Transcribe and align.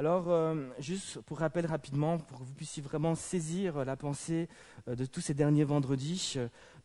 Alors, 0.00 0.30
euh, 0.30 0.54
juste 0.78 1.20
pour 1.26 1.40
rappel 1.40 1.66
rapidement, 1.66 2.16
pour 2.16 2.38
que 2.38 2.44
vous 2.44 2.54
puissiez 2.54 2.82
vraiment 2.82 3.14
saisir 3.14 3.84
la 3.84 3.96
pensée 3.96 4.48
euh, 4.88 4.96
de 4.96 5.04
tous 5.04 5.20
ces 5.20 5.34
derniers 5.34 5.64
vendredis, 5.64 6.38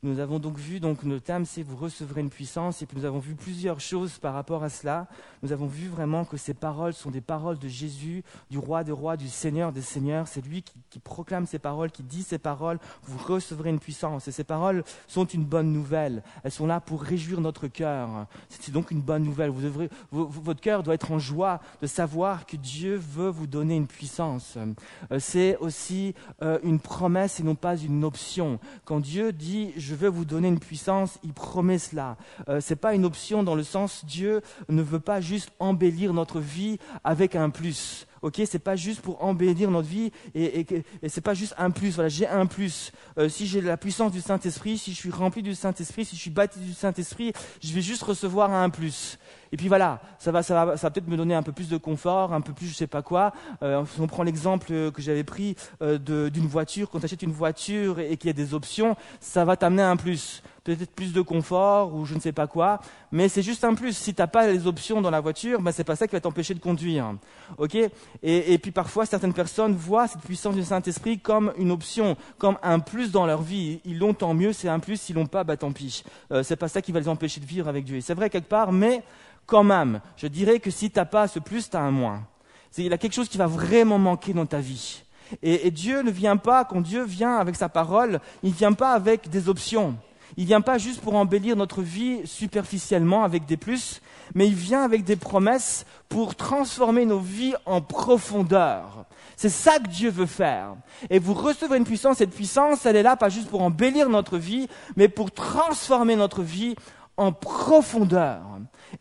nous 0.03 0.19
avons 0.19 0.39
donc 0.39 0.57
vu, 0.57 0.79
donc 0.79 1.03
le 1.03 1.19
thème 1.19 1.45
c'est 1.45 1.63
vous 1.63 1.75
recevrez 1.77 2.21
une 2.21 2.29
puissance, 2.29 2.81
et 2.81 2.85
puis 2.85 2.97
nous 2.97 3.05
avons 3.05 3.19
vu 3.19 3.35
plusieurs 3.35 3.79
choses 3.79 4.17
par 4.17 4.33
rapport 4.33 4.63
à 4.63 4.69
cela. 4.69 5.07
Nous 5.43 5.51
avons 5.51 5.67
vu 5.67 5.87
vraiment 5.87 6.25
que 6.25 6.37
ces 6.37 6.53
paroles 6.53 6.93
sont 6.93 7.11
des 7.11 7.21
paroles 7.21 7.59
de 7.59 7.67
Jésus, 7.67 8.23
du 8.49 8.57
roi 8.57 8.83
des 8.83 8.91
rois, 8.91 9.17
du 9.17 9.27
Seigneur 9.27 9.71
des 9.71 9.81
seigneurs. 9.81 10.27
C'est 10.27 10.45
lui 10.45 10.63
qui, 10.63 10.99
proclame 10.99 11.45
ces 11.45 11.59
paroles, 11.59 11.91
qui 11.91 12.03
dit 12.03 12.23
ces 12.23 12.37
paroles, 12.37 12.79
vous 13.03 13.17
recevrez 13.17 13.69
une 13.69 13.79
puissance. 13.79 14.27
Et 14.27 14.31
ces 14.31 14.43
paroles 14.43 14.83
sont 15.07 15.25
une 15.25 15.45
bonne 15.45 15.71
nouvelle. 15.71 16.23
Elles 16.43 16.51
sont 16.51 16.65
là 16.65 16.79
pour 16.79 17.01
réjouir 17.01 17.41
notre 17.41 17.67
cœur. 17.67 18.27
C'est 18.49 18.71
donc 18.71 18.91
une 18.91 19.01
bonne 19.01 19.23
nouvelle. 19.23 19.49
Vous 19.49 19.89
votre 20.11 20.61
cœur 20.61 20.83
doit 20.83 20.93
être 20.93 21.11
en 21.11 21.19
joie 21.19 21.59
de 21.81 21.87
savoir 21.87 22.45
que 22.45 22.57
Dieu 22.57 22.95
veut 22.95 23.29
vous 23.29 23.47
donner 23.47 23.75
une 23.75 23.87
puissance. 23.87 24.57
Euh, 25.11 25.19
c'est 25.19 25.57
aussi 25.57 26.13
euh, 26.41 26.59
une 26.63 26.79
promesse 26.79 27.39
et 27.39 27.43
non 27.43 27.55
pas 27.55 27.77
une 27.77 28.03
option. 28.03 28.59
Quand 28.85 28.99
Dieu 28.99 29.31
dit 29.31 29.73
je 29.85 29.93
veux 29.93 30.09
vous 30.09 30.25
donner 30.25 30.47
une 30.47 30.59
puissance, 30.59 31.19
il 31.23 31.33
promet 31.33 31.77
cela. 31.77 32.17
Euh, 32.49 32.59
Ce 32.59 32.73
n'est 32.73 32.77
pas 32.77 32.95
une 32.95 33.05
option 33.05 33.43
dans 33.43 33.53
le 33.53 33.63
sens 33.63 34.03
Dieu 34.05 34.41
ne 34.67 34.81
veut 34.81 34.99
pas 34.99 35.21
juste 35.21 35.51
embellir 35.59 36.13
notre 36.13 36.39
vie 36.39 36.79
avec 37.03 37.35
un 37.35 37.51
plus. 37.51 38.07
Ok, 38.25 38.41
c'est 38.45 38.57
pas 38.57 38.75
juste 38.75 39.01
pour 39.01 39.23
embellir 39.23 39.69
notre 39.69 39.87
vie 39.87 40.11
et, 40.33 40.61
et, 40.61 40.83
et 41.03 41.09
c'est 41.09 41.21
pas 41.21 41.35
juste 41.35 41.53
un 41.59 41.69
plus. 41.69 41.93
Voilà, 41.93 42.09
j'ai 42.09 42.25
un 42.25 42.47
plus. 42.47 42.91
Euh, 43.19 43.29
si 43.29 43.45
j'ai 43.45 43.61
la 43.61 43.77
puissance 43.77 44.11
du 44.11 44.19
Saint 44.19 44.39
Esprit, 44.39 44.79
si 44.79 44.93
je 44.93 44.97
suis 44.97 45.11
rempli 45.11 45.43
du 45.43 45.53
Saint 45.53 45.73
Esprit, 45.73 46.05
si 46.05 46.15
je 46.15 46.21
suis 46.21 46.31
baptisé 46.31 46.65
du 46.65 46.73
Saint 46.73 46.91
Esprit, 46.93 47.33
je 47.61 47.71
vais 47.71 47.81
juste 47.81 48.01
recevoir 48.01 48.51
un 48.51 48.71
plus. 48.71 49.19
Et 49.51 49.57
puis 49.57 49.67
voilà, 49.67 50.01
ça 50.17 50.31
va, 50.31 50.41
ça 50.41 50.65
va, 50.65 50.75
ça 50.75 50.87
va 50.87 50.91
peut-être 50.91 51.07
me 51.07 51.17
donner 51.17 51.35
un 51.35 51.43
peu 51.43 51.51
plus 51.51 51.69
de 51.69 51.77
confort, 51.77 52.33
un 52.33 52.41
peu 52.41 52.51
plus 52.51 52.65
je 52.65 52.73
sais 52.73 52.87
pas 52.87 53.03
quoi. 53.03 53.31
Euh, 53.61 53.85
on 53.99 54.07
prend 54.07 54.23
l'exemple 54.23 54.65
que 54.65 55.01
j'avais 55.03 55.23
pris 55.23 55.55
euh, 55.83 55.99
d'une 55.99 56.47
voiture. 56.47 56.89
Quand 56.89 56.97
tu 56.97 57.05
achètes 57.05 57.21
une 57.21 57.31
voiture 57.31 57.99
et 57.99 58.17
qu'il 58.17 58.27
y 58.27 58.31
a 58.31 58.33
des 58.33 58.55
options, 58.55 58.95
ça 59.19 59.45
va 59.45 59.55
t'amener 59.55 59.83
un 59.83 59.97
plus 59.97 60.41
peut-être 60.65 60.91
plus 60.91 61.13
de 61.13 61.21
confort 61.21 61.93
ou 61.93 62.05
je 62.05 62.15
ne 62.15 62.19
sais 62.19 62.31
pas 62.31 62.47
quoi, 62.47 62.81
mais 63.11 63.29
c'est 63.29 63.43
juste 63.43 63.63
un 63.63 63.75
plus. 63.75 63.95
Si 63.95 64.13
tu 64.13 64.21
n'as 64.21 64.27
pas 64.27 64.47
les 64.47 64.65
options 64.67 64.99
dans 64.99 65.11
la 65.11 65.21
voiture, 65.21 65.61
ben, 65.61 65.71
c'est 65.71 65.83
pas 65.83 65.95
ça 65.95 66.07
qui 66.07 66.13
va 66.15 66.19
t'empêcher 66.19 66.55
de 66.55 66.59
conduire. 66.59 67.13
ok? 67.57 67.75
Et, 67.75 67.91
et, 68.23 68.57
puis 68.57 68.71
parfois, 68.71 69.05
certaines 69.05 69.33
personnes 69.33 69.75
voient 69.75 70.07
cette 70.07 70.21
puissance 70.21 70.55
du 70.55 70.63
Saint-Esprit 70.63 71.19
comme 71.19 71.53
une 71.57 71.71
option, 71.71 72.17
comme 72.39 72.57
un 72.63 72.79
plus 72.79 73.11
dans 73.11 73.27
leur 73.27 73.43
vie. 73.43 73.79
Ils 73.85 73.99
l'ont 73.99 74.15
tant 74.15 74.33
mieux, 74.33 74.53
c'est 74.53 74.67
un 74.67 74.79
plus. 74.79 74.99
S'ils 74.99 75.15
l'ont 75.15 75.27
pas, 75.27 75.43
bah 75.43 75.55
tant 75.55 75.71
pis. 75.71 76.03
Euh, 76.31 76.41
c'est 76.41 76.55
pas 76.55 76.67
ça 76.67 76.81
qui 76.81 76.91
va 76.91 76.99
les 76.99 77.07
empêcher 77.07 77.39
de 77.39 77.45
vivre 77.45 77.67
avec 77.67 77.85
Dieu. 77.85 78.01
c'est 78.01 78.15
vrai 78.15 78.31
quelque 78.31 78.49
part, 78.49 78.71
mais 78.71 79.03
quand 79.45 79.63
même, 79.63 80.01
je 80.17 80.25
dirais 80.25 80.59
que 80.59 80.71
si 80.71 80.89
tu 80.89 80.97
n'as 80.97 81.05
pas 81.05 81.27
ce 81.27 81.37
plus, 81.37 81.69
tu 81.69 81.77
as 81.77 81.81
un 81.81 81.91
moins. 81.91 82.23
Il 82.77 82.87
y 82.87 82.93
a 82.93 82.97
quelque 82.97 83.13
chose 83.13 83.29
qui 83.29 83.37
va 83.37 83.47
vraiment 83.47 83.99
manquer 83.99 84.33
dans 84.33 84.47
ta 84.47 84.59
vie. 84.59 85.03
Et, 85.43 85.67
et, 85.67 85.71
Dieu 85.71 86.01
ne 86.01 86.11
vient 86.11 86.37
pas, 86.37 86.65
quand 86.65 86.81
Dieu 86.81 87.03
vient 87.03 87.37
avec 87.37 87.55
sa 87.55 87.69
parole, 87.69 88.19
il 88.43 88.49
ne 88.49 88.55
vient 88.55 88.73
pas 88.73 88.93
avec 88.93 89.29
des 89.29 89.47
options. 89.47 89.95
Il 90.37 90.45
vient 90.45 90.61
pas 90.61 90.77
juste 90.77 91.01
pour 91.01 91.15
embellir 91.15 91.55
notre 91.55 91.81
vie 91.81 92.21
superficiellement 92.25 93.23
avec 93.23 93.45
des 93.45 93.57
plus, 93.57 94.01
mais 94.33 94.47
il 94.47 94.53
vient 94.53 94.83
avec 94.83 95.03
des 95.03 95.15
promesses 95.15 95.85
pour 96.09 96.35
transformer 96.35 97.05
nos 97.05 97.19
vies 97.19 97.53
en 97.65 97.81
profondeur. 97.81 99.05
C'est 99.37 99.49
ça 99.49 99.79
que 99.79 99.87
Dieu 99.87 100.09
veut 100.09 100.25
faire. 100.25 100.75
Et 101.09 101.19
vous 101.19 101.33
recevrez 101.33 101.77
une 101.77 101.85
puissance, 101.85 102.17
cette 102.17 102.35
puissance, 102.35 102.85
elle 102.85 102.95
est 102.95 103.03
là 103.03 103.15
pas 103.15 103.29
juste 103.29 103.49
pour 103.49 103.61
embellir 103.61 104.09
notre 104.09 104.37
vie, 104.37 104.67
mais 104.95 105.07
pour 105.07 105.31
transformer 105.31 106.15
notre 106.15 106.41
vie 106.41 106.75
en 107.17 107.31
profondeur. 107.31 108.41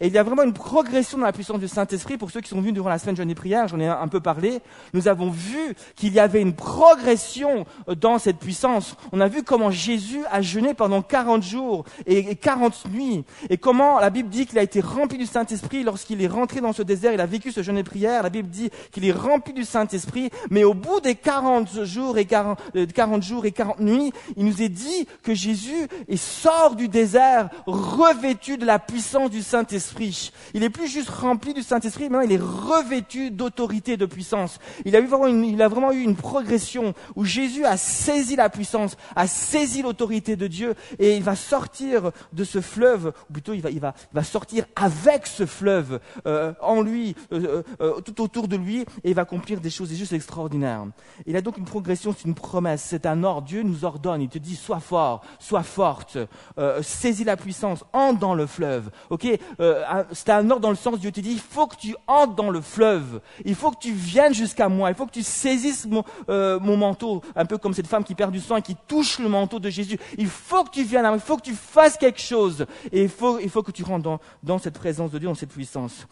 Et 0.01 0.09
il 0.09 0.13
y 0.13 0.19
a 0.19 0.23
vraiment 0.23 0.43
une 0.43 0.53
progression 0.53 1.19
dans 1.19 1.25
la 1.25 1.33
puissance 1.33 1.59
du 1.59 1.69
Saint-Esprit. 1.69 2.17
Pour 2.17 2.31
ceux 2.31 2.41
qui 2.41 2.49
sont 2.49 2.61
venus 2.61 2.75
durant 2.75 2.89
la 2.89 2.99
semaine 2.99 3.17
jeûne 3.17 3.31
et 3.31 3.35
prière, 3.35 3.69
j'en 3.69 3.81
ai 3.81 3.87
un 3.87 4.09
peu 4.09 4.21
parlé. 4.21 4.61
Nous 4.93 5.09
avons 5.09 5.31
vu 5.31 5.75
qu'il 5.97 6.13
y 6.13 6.21
avait 6.21 6.41
une 6.41 6.55
progression 6.55 7.67
dans 8.01 8.19
cette 8.19 8.39
puissance. 8.39 8.97
On 9.13 9.21
a 9.21 9.29
vu 9.29 9.43
comment 9.43 9.71
Jésus 9.71 10.23
a 10.31 10.43
jeûné 10.43 10.75
pendant 10.75 11.03
40 11.03 11.43
jours 11.43 11.85
et 12.07 12.35
40 12.35 12.91
nuits. 12.91 13.25
Et 13.51 13.57
comment 13.57 14.01
la 14.01 14.11
Bible 14.11 14.29
dit 14.29 14.47
qu'il 14.47 14.59
a 14.59 14.63
été 14.63 14.81
rempli 14.81 15.19
du 15.19 15.27
Saint-Esprit 15.27 15.83
lorsqu'il 15.83 16.23
est 16.23 16.29
rentré 16.29 16.61
dans 16.61 16.73
ce 16.73 16.83
désert. 16.83 17.13
Il 17.13 17.21
a 17.21 17.27
vécu 17.27 17.53
ce 17.53 17.63
jeûne 17.63 17.79
et 17.79 17.85
prière. 17.85 18.23
La 18.23 18.31
Bible 18.31 18.49
dit 18.49 18.71
qu'il 18.91 19.05
est 19.05 19.13
rempli 19.13 19.53
du 19.53 19.65
Saint-Esprit. 19.65 20.31
Mais 20.51 20.65
au 20.65 20.75
bout 20.75 21.01
des 21.01 21.15
40 21.15 21.85
jours 21.85 22.19
et 22.19 22.25
40, 22.25 22.59
40 22.93 23.19
euh, 23.19 23.23
jours 23.23 23.47
et 23.47 23.53
40 23.53 23.81
nuits, 23.81 24.13
il 24.37 24.45
nous 24.45 24.63
est 24.63 24.69
dit 24.69 25.07
que 25.23 25.35
Jésus 25.35 25.89
sort 26.17 26.75
du 26.77 26.89
désert 26.89 27.49
revêtu 27.67 28.57
de 28.57 28.67
la 28.67 28.79
puissance 28.79 29.31
du 29.31 29.43
Saint-Esprit 29.43 29.84
il 30.55 30.63
est 30.63 30.71
plus 30.71 30.89
juste 30.89 31.11
rempli 31.11 31.55
du 31.55 31.63
Saint-Esprit, 31.63 32.09
maintenant 32.09 32.21
il 32.21 32.33
est 32.33 32.41
revêtu 32.43 33.31
d'autorité 33.31 33.97
de 33.97 34.07
puissance. 34.07 34.59
Il 34.85 34.95
a, 34.97 35.01
eu 35.01 35.07
vraiment 35.07 35.27
il 35.27 35.61
a 35.63 35.69
vraiment 35.69 35.93
eu 35.93 36.01
une 36.01 36.17
progression 36.17 36.95
où 37.17 37.25
Jésus 37.25 37.65
a 37.65 37.77
saisi 37.77 38.37
la 38.37 38.49
puissance, 38.49 38.97
a 39.17 39.27
saisi 39.27 39.83
l'autorité 39.83 40.37
de 40.37 40.47
Dieu 40.47 40.75
et 40.99 41.17
il 41.17 41.23
va 41.23 41.37
sortir 41.37 42.11
de 42.33 42.45
ce 42.45 42.61
fleuve, 42.61 43.13
ou 43.29 43.33
plutôt 43.33 43.55
il 43.55 43.63
va 43.81 44.23
sortir 44.23 44.65
avec 44.77 45.27
ce 45.27 45.47
fleuve 45.47 46.01
euh, 46.27 46.53
en 46.61 46.83
lui, 46.83 47.15
euh, 47.33 47.63
euh, 47.81 48.01
tout 48.01 48.21
autour 48.23 48.49
de 48.49 48.57
lui 48.57 48.81
et 49.03 49.11
il 49.11 49.15
va 49.15 49.23
accomplir 49.23 49.61
des 49.61 49.71
choses 49.71 49.93
juste 49.93 50.13
extraordinaires. 50.13 50.87
Il 51.27 51.37
a 51.37 51.41
donc 51.41 51.59
une 51.59 51.65
progression, 51.65 52.15
c'est 52.17 52.27
une 52.27 52.35
promesse, 52.35 52.83
c'est 52.83 53.07
un 53.07 53.23
ordre. 53.25 53.47
Dieu 53.47 53.63
nous 53.63 53.85
ordonne, 53.85 54.23
il 54.23 54.29
te 54.29 54.39
dit 54.39 54.57
sois 54.57 54.81
fort, 54.81 55.23
sois 55.39 55.63
forte, 55.63 56.19
saisis 56.83 57.25
la 57.25 57.37
puissance, 57.37 57.85
entre 57.93 58.19
dans 58.19 58.35
le 58.35 58.47
fleuve. 58.47 58.91
Ok, 59.11 59.27
euh, 59.65 60.05
c'était 60.13 60.33
un 60.33 60.51
ordre 60.51 60.63
dans 60.63 60.71
le 60.71 60.77
sens 60.77 60.99
Dieu 60.99 61.11
te 61.11 61.21
dit, 61.21 61.33
il 61.33 61.41
faut 61.41 61.67
que 61.67 61.77
tu 61.77 61.97
entres 62.07 62.35
dans 62.35 62.51
le 62.51 62.61
fleuve, 62.61 63.21
il 63.45 63.55
faut 63.55 63.71
que 63.71 63.79
tu 63.79 63.93
viennes 63.93 64.35
jusqu'à 64.35 64.69
moi, 64.69 64.91
il 64.91 64.95
faut 64.95 65.07
que 65.07 65.13
tu 65.13 65.23
saisisses 65.23 65.87
mon, 65.87 66.05
euh, 66.29 66.59
manteau, 66.61 67.23
un 67.35 67.47
peu 67.47 67.59
comme 67.59 67.75
cette 67.75 67.87
femme 67.87 68.05
qui 68.05 68.15
perd 68.15 68.33
du 68.33 68.41
sang 68.41 68.57
et 68.57 68.63
qui 68.63 68.77
touche 68.87 69.19
le 69.19 69.29
manteau 69.29 69.59
de 69.59 69.71
Jésus. 69.71 69.99
Il 70.19 70.27
faut 70.27 70.65
que 70.65 70.71
tu 70.71 70.85
viennes, 70.85 71.09
il 71.13 71.21
faut 71.21 71.37
que 71.37 71.43
tu 71.43 71.55
fasses 71.55 71.97
quelque 71.97 72.21
chose, 72.21 72.67
et 72.93 73.03
il 73.03 73.09
faut, 73.09 73.39
il 73.39 73.51
faut 73.51 73.63
que 73.63 73.73
tu 73.73 73.83
rentres 73.83 74.05
dans, 74.05 74.21
dans 74.43 74.59
cette 74.59 74.79
présence 74.79 75.11
de 75.11 75.19
Dieu, 75.19 75.29
dans 75.29 75.35
cette 75.35 75.53
puissance. 75.53 76.07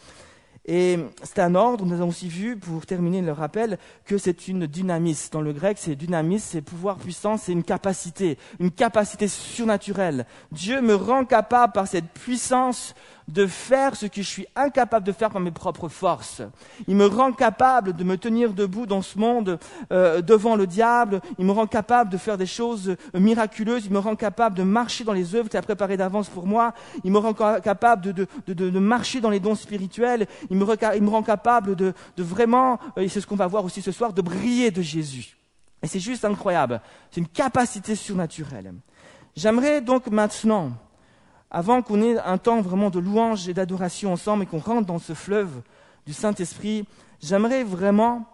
Et 0.65 0.97
c'est 1.23 1.39
un 1.39 1.55
ordre, 1.55 1.85
nous 1.85 1.93
avons 1.93 2.07
aussi 2.07 2.29
vu, 2.29 2.55
pour 2.55 2.85
terminer 2.85 3.21
le 3.21 3.33
rappel, 3.33 3.77
que 4.05 4.17
c'est 4.17 4.47
une 4.47 4.65
dynamis. 4.65 5.27
Dans 5.31 5.41
le 5.41 5.51
grec, 5.51 5.77
c'est 5.77 5.95
dynamis, 5.95 6.39
c'est 6.39 6.61
pouvoir 6.61 6.97
puissant, 6.97 7.35
c'est 7.35 7.51
une 7.51 7.63
capacité, 7.63 8.37
une 8.59 8.71
capacité 8.71 9.27
surnaturelle. 9.27 10.25
Dieu 10.53 10.81
me 10.81 10.95
rend 10.95 11.25
capable 11.25 11.73
par 11.73 11.87
cette 11.87 12.09
puissance 12.09 12.95
de 13.27 13.47
faire 13.47 13.95
ce 13.95 14.05
que 14.05 14.21
je 14.21 14.27
suis 14.27 14.47
incapable 14.55 15.05
de 15.05 15.11
faire 15.11 15.29
par 15.29 15.41
mes 15.41 15.51
propres 15.51 15.89
forces. 15.89 16.41
Il 16.87 16.95
me 16.95 17.05
rend 17.05 17.31
capable 17.31 17.93
de 17.93 18.03
me 18.03 18.17
tenir 18.17 18.53
debout 18.53 18.85
dans 18.85 19.01
ce 19.01 19.17
monde 19.17 19.59
euh, 19.91 20.21
devant 20.21 20.55
le 20.55 20.67
diable. 20.67 21.21
Il 21.37 21.45
me 21.45 21.51
rend 21.51 21.67
capable 21.67 22.09
de 22.09 22.17
faire 22.17 22.37
des 22.37 22.45
choses 22.45 22.95
miraculeuses. 23.13 23.85
Il 23.85 23.91
me 23.91 23.99
rend 23.99 24.15
capable 24.15 24.57
de 24.57 24.63
marcher 24.63 25.03
dans 25.03 25.13
les 25.13 25.35
œuvres 25.35 25.49
qu'il 25.49 25.59
a 25.59 25.61
préparées 25.61 25.97
d'avance 25.97 26.29
pour 26.29 26.45
moi. 26.45 26.73
Il 27.03 27.11
me 27.11 27.17
rend 27.17 27.33
capable 27.33 28.01
de, 28.01 28.11
de, 28.11 28.27
de, 28.47 28.69
de, 28.69 28.79
marcher 28.79 29.21
dans 29.21 29.29
les 29.29 29.39
dons 29.39 29.55
spirituels. 29.55 30.27
Il 30.49 30.57
me, 30.57 30.65
il 30.95 31.03
me 31.03 31.09
rend 31.09 31.23
capable 31.23 31.75
de, 31.75 31.93
vraiment, 32.17 32.79
euh, 32.97 33.01
et 33.01 33.07
c'est 33.07 33.21
ce 33.21 33.27
qu'on 33.27 33.35
va 33.35 33.47
voir 33.47 33.63
aussi 33.65 33.81
ce 33.81 33.91
soir, 33.91 34.13
de 34.13 34.21
briller 34.21 34.71
de 34.71 34.81
Jésus. 34.81 35.37
Et 35.81 35.87
c'est 35.87 35.99
juste 35.99 36.23
incroyable. 36.25 36.81
C'est 37.11 37.19
une 37.19 37.27
capacité 37.27 37.95
surnaturelle. 37.95 38.73
J'aimerais 39.35 39.81
donc 39.81 40.07
maintenant 40.07 40.71
avant 41.53 41.83
qu'on 41.83 42.01
ait 42.01 42.17
un 42.17 42.39
temps 42.39 42.61
vraiment 42.61 42.89
de 42.89 42.99
louange 42.99 43.47
et 43.47 43.53
d'adoration 43.53 44.11
ensemble 44.11 44.43
et 44.43 44.45
qu'on 44.47 44.57
rentre 44.57 44.87
dans 44.87 44.99
ce 44.99 45.13
fleuve 45.13 45.61
du 46.07 46.11
Saint-Esprit, 46.11 46.85
j'aimerais 47.21 47.63
vraiment 47.63 48.25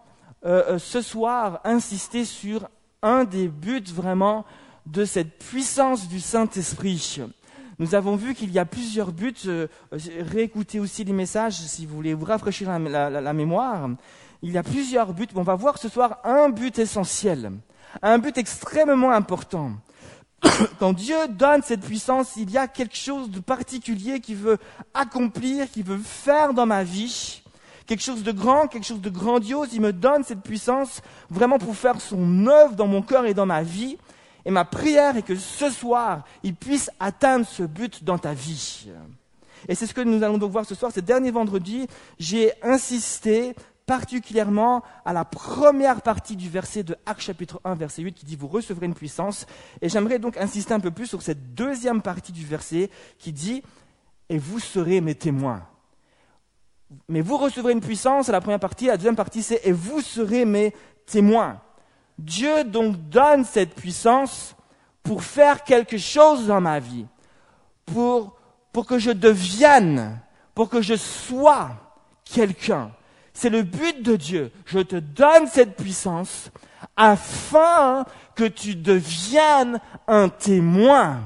euh, 0.46 0.64
euh, 0.70 0.78
ce 0.78 1.02
soir 1.02 1.60
insister 1.64 2.24
sur 2.24 2.66
un 3.02 3.24
des 3.24 3.48
buts 3.48 3.84
vraiment 3.94 4.46
de 4.86 5.04
cette 5.04 5.38
puissance 5.38 6.08
du 6.08 6.18
Saint-Esprit. 6.18 7.20
Nous 7.78 7.94
avons 7.94 8.16
vu 8.16 8.34
qu'il 8.34 8.50
y 8.50 8.58
a 8.58 8.64
plusieurs 8.64 9.12
buts. 9.12 9.34
Euh, 9.46 9.66
réécoutez 9.92 10.80
aussi 10.80 11.04
les 11.04 11.12
messages 11.12 11.58
si 11.60 11.84
vous 11.84 11.96
voulez 11.96 12.14
vous 12.14 12.24
rafraîchir 12.24 12.78
la, 12.78 13.32
mémoire. 13.34 13.90
Il 14.42 14.52
y 14.52 14.58
a 14.58 14.62
plusieurs 14.62 15.12
buts. 15.12 15.28
On 15.34 15.42
va 15.42 15.54
voir 15.54 15.76
ce 15.76 15.90
soir 15.90 16.20
un 16.24 16.48
but 16.48 16.78
essentiel, 16.78 17.52
un 18.00 18.18
but 18.18 18.38
extrêmement 18.38 19.10
important. 19.10 19.72
quand 20.78 20.92
Dieu 20.92 21.16
donne 21.28 21.62
cette 21.62 21.80
puissance, 21.80 22.36
il 22.36 22.50
y 22.50 22.58
a 22.58 22.68
quelque 22.68 22.96
chose 22.96 23.30
de 23.30 23.40
particulier 23.40 24.20
qu'il 24.20 24.36
veut 24.36 24.58
accomplir, 24.94 25.70
qu'il 25.70 25.84
veut 25.84 25.98
faire 25.98 26.54
dans 26.54 26.66
ma 26.66 26.82
vie. 26.82 27.42
Quelque 27.86 28.02
chose 28.02 28.22
de 28.22 28.32
grand, 28.32 28.68
quelque 28.68 28.86
chose 28.86 29.00
de 29.00 29.10
grandiose. 29.10 29.70
Il 29.72 29.80
me 29.80 29.92
donne 29.92 30.22
cette 30.22 30.42
puissance 30.42 31.02
vraiment 31.28 31.58
pour 31.58 31.74
faire 31.74 32.00
son 32.00 32.46
œuvre 32.46 32.74
dans 32.74 32.86
mon 32.86 33.02
cœur 33.02 33.26
et 33.26 33.34
dans 33.34 33.46
ma 33.46 33.62
vie. 33.62 33.98
Et 34.44 34.50
ma 34.50 34.64
prière 34.64 35.16
est 35.16 35.22
que 35.22 35.36
ce 35.36 35.70
soir, 35.70 36.24
il 36.42 36.54
puisse 36.54 36.90
atteindre 37.00 37.46
ce 37.46 37.62
but 37.62 38.04
dans 38.04 38.18
ta 38.18 38.32
vie. 38.32 38.86
Et 39.68 39.74
c'est 39.74 39.86
ce 39.86 39.94
que 39.94 40.00
nous 40.00 40.22
allons 40.22 40.38
donc 40.38 40.52
voir 40.52 40.64
ce 40.64 40.74
soir. 40.74 40.92
Ce 40.94 41.00
dernier 41.00 41.30
vendredi, 41.30 41.86
j'ai 42.18 42.52
insisté 42.62 43.54
particulièrement 43.90 44.84
à 45.04 45.12
la 45.12 45.24
première 45.24 46.00
partie 46.00 46.36
du 46.36 46.48
verset 46.48 46.84
de 46.84 46.96
Actes 47.06 47.22
chapitre 47.22 47.60
1, 47.64 47.74
verset 47.74 48.02
8, 48.02 48.12
qui 48.12 48.24
dit 48.24 48.36
Vous 48.36 48.46
recevrez 48.46 48.86
une 48.86 48.94
puissance. 48.94 49.46
Et 49.82 49.88
j'aimerais 49.88 50.20
donc 50.20 50.36
insister 50.36 50.72
un 50.72 50.78
peu 50.78 50.92
plus 50.92 51.06
sur 51.06 51.22
cette 51.22 51.56
deuxième 51.56 52.00
partie 52.00 52.30
du 52.30 52.46
verset 52.46 52.88
qui 53.18 53.32
dit 53.32 53.64
Et 54.28 54.38
vous 54.38 54.60
serez 54.60 55.00
mes 55.00 55.16
témoins. 55.16 55.66
mais 57.08 57.20
vous 57.20 57.36
recevrez 57.36 57.72
une 57.72 57.80
puissance, 57.80 58.26
c'est 58.26 58.32
la 58.32 58.40
première 58.40 58.60
partie. 58.60 58.86
La 58.86 58.96
deuxième 58.96 59.16
partie, 59.16 59.42
c'est 59.42 59.60
et 59.64 59.72
vous 59.72 60.00
serez 60.00 60.44
mes 60.44 60.72
témoins. 61.04 61.60
Dieu 62.16 62.62
donc 62.62 62.94
donne 63.08 63.44
cette 63.44 63.74
puissance 63.74 64.54
pour 65.02 65.24
faire 65.24 65.64
quelque 65.64 65.98
chose 65.98 66.46
dans 66.46 66.60
ma 66.60 66.78
vie, 66.78 67.06
pour, 67.86 68.36
pour 68.72 68.86
que 68.86 69.00
je 69.00 69.10
devienne, 69.10 70.20
pour 70.54 70.68
que 70.68 70.80
je 70.80 70.94
sois 70.94 71.72
quelqu'un. 72.24 72.92
C'est 73.32 73.50
le 73.50 73.62
but 73.62 74.02
de 74.02 74.16
Dieu. 74.16 74.50
Je 74.66 74.80
te 74.80 74.96
donne 74.96 75.46
cette 75.46 75.76
puissance 75.76 76.50
afin 76.96 78.04
que 78.34 78.44
tu 78.44 78.74
deviennes 78.74 79.80
un 80.06 80.28
témoin. 80.28 81.20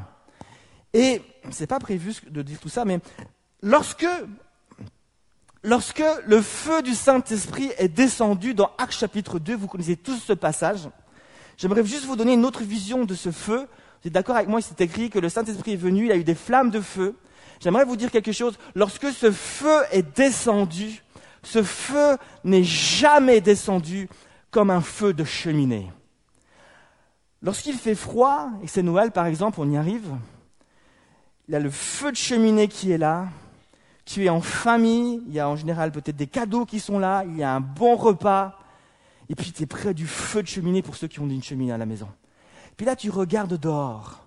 Et 0.93 1.23
c'est 1.51 1.67
pas 1.67 1.79
prévu 1.79 2.15
de 2.29 2.43
dire 2.43 2.59
tout 2.61 2.69
ça, 2.69 2.85
mais 2.85 3.01
lorsque 3.63 4.07
lorsque 5.65 6.05
le 6.27 6.41
feu 6.41 6.83
du 6.83 6.95
Saint-Esprit 6.95 7.73
est 7.79 7.89
descendu 7.89 8.55
dans 8.55 8.71
Actes 8.79 8.93
chapitre 8.93 9.39
2, 9.39 9.57
vous 9.57 9.67
connaissez 9.67 9.97
tous 9.97 10.19
ce 10.19 10.33
passage, 10.33 10.89
j'aimerais 11.57 11.85
juste 11.85 12.05
vous 12.05 12.17
donner 12.17 12.35
une 12.35 12.45
autre 12.45 12.63
vision 12.63 13.05
de 13.05 13.15
ce 13.15 13.33
feu. 13.33 13.67
Vous 14.03 14.09
êtes 14.09 14.13
d'accord 14.13 14.37
avec 14.37 14.49
moi, 14.49 14.61
c'est 14.61 14.81
écrit 14.83 15.11
que 15.11 15.19
le 15.19 15.29
Saint-Esprit 15.29 15.73
est 15.73 15.77
venu, 15.77 16.07
il 16.07 16.13
a 16.13 16.17
eu 16.17 16.25
des 16.25 16.35
flammes 16.35 16.71
de 16.71 16.81
feu. 16.81 17.17
J'aimerais 17.61 17.85
vous 17.85 17.97
dire 17.97 18.11
quelque 18.11 18.33
chose. 18.33 18.59
Lorsque 18.75 19.11
ce 19.11 19.33
feu 19.33 19.81
est 19.91 20.03
descendu, 20.17 21.03
ce 21.45 21.63
feu 21.63 22.17
n'est 22.43 22.65
jamais 22.65 23.41
descendu 23.41 24.09
comme 24.51 24.71
un 24.71 24.81
feu 24.81 25.13
de 25.13 25.25
cheminée. 25.25 25.91
Lorsqu'il 27.43 27.75
fait 27.75 27.95
froid, 27.95 28.49
et 28.63 28.67
c'est 28.67 28.83
Noël 28.83 29.11
par 29.11 29.27
exemple, 29.27 29.61
on 29.61 29.71
y 29.71 29.77
arrive, 29.77 30.15
il 31.49 31.53
y 31.53 31.57
a 31.57 31.61
le 31.61 31.71
feu 31.71 32.11
de 32.11 32.17
cheminée 32.17 32.69
qui 32.69 32.91
est 32.91 32.99
là, 32.99 33.29
tu 34.05 34.25
es 34.25 34.29
en 34.29 34.41
famille, 34.41 35.23
il 35.27 35.35
y 35.35 35.41
a 35.41 35.49
en 35.49 35.57
général 35.57 35.93
peut-être 35.93 36.17
des 36.17 36.27
cadeaux 36.27 36.65
qui 36.65 36.81
sont 36.81 36.99
là, 36.99 37.25
il 37.27 37.37
y 37.37 37.43
a 37.43 37.55
un 37.55 37.61
bon 37.61 37.97
repas, 37.97 38.59
et 39.29 39.35
puis 39.35 39.53
tu 39.53 39.63
es 39.63 39.67
près 39.67 39.95
du 39.95 40.07
feu 40.07 40.43
de 40.43 40.49
cheminée 40.49 40.83
pour 40.83 40.97
ceux 40.97 41.09
qui 41.09 41.21
ont 41.21 41.29
une 41.29 41.43
cheminée 41.43 41.73
à 41.73 41.79
la 41.79 41.87
maison. 41.87 42.09
Puis 42.77 42.87
là, 42.87 42.97
tu 42.97 43.11
regardes 43.11 43.59
dehors, 43.59 44.27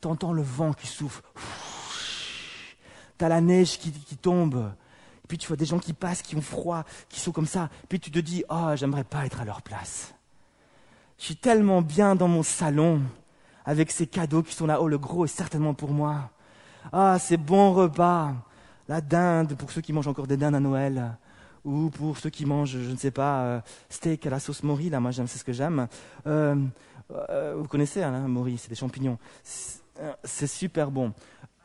tu 0.00 0.08
entends 0.08 0.32
le 0.32 0.42
vent 0.42 0.72
qui 0.72 0.86
souffle, 0.86 1.22
tu 3.18 3.24
as 3.24 3.28
la 3.28 3.40
neige 3.40 3.78
qui, 3.78 3.92
tombe, 4.16 4.72
et 4.82 4.87
puis 5.28 5.38
tu 5.38 5.46
vois 5.46 5.56
des 5.56 5.66
gens 5.66 5.78
qui 5.78 5.92
passent, 5.92 6.22
qui 6.22 6.34
ont 6.34 6.40
froid, 6.40 6.84
qui 7.08 7.20
sont 7.20 7.32
comme 7.32 7.46
ça, 7.46 7.68
puis 7.88 8.00
tu 8.00 8.10
te 8.10 8.18
dis, 8.18 8.44
oh, 8.48 8.72
j'aimerais 8.74 9.04
pas 9.04 9.26
être 9.26 9.40
à 9.40 9.44
leur 9.44 9.62
place. 9.62 10.14
Je 11.18 11.24
suis 11.24 11.36
tellement 11.36 11.82
bien 11.82 12.16
dans 12.16 12.28
mon 12.28 12.42
salon, 12.42 13.02
avec 13.64 13.90
ces 13.90 14.06
cadeaux 14.06 14.42
qui 14.42 14.54
sont 14.54 14.66
là, 14.66 14.80
oh, 14.80 14.88
le 14.88 14.98
gros 14.98 15.26
est 15.26 15.28
certainement 15.28 15.74
pour 15.74 15.90
moi. 15.90 16.30
Ah, 16.92 17.18
ces 17.18 17.36
bons 17.36 17.74
repas 17.74 18.34
la 18.88 19.00
dinde 19.00 19.54
pour 19.54 19.70
ceux 19.70 19.80
qui 19.80 19.92
mangent 19.92 20.08
encore 20.08 20.26
des 20.26 20.36
dindes 20.36 20.54
à 20.54 20.60
Noël, 20.60 21.16
ou 21.64 21.90
pour 21.90 22.16
ceux 22.18 22.30
qui 22.30 22.46
mangent, 22.46 22.78
je 22.78 22.90
ne 22.90 22.96
sais 22.96 23.10
pas, 23.10 23.42
euh, 23.42 23.60
steak 23.90 24.26
à 24.26 24.30
la 24.30 24.40
sauce 24.40 24.62
mori, 24.62 24.88
là, 24.88 25.00
moi 25.00 25.12
c'est 25.12 25.26
ce 25.26 25.44
que 25.44 25.52
j'aime. 25.52 25.88
Euh, 26.26 26.56
euh, 27.10 27.54
vous 27.58 27.68
connaissez, 27.68 28.02
hein, 28.02 28.26
mori, 28.28 28.58
c'est 28.58 28.70
des 28.70 28.74
champignons. 28.74 29.18
C'est 29.42 30.46
super 30.46 30.90
bon. 30.90 31.12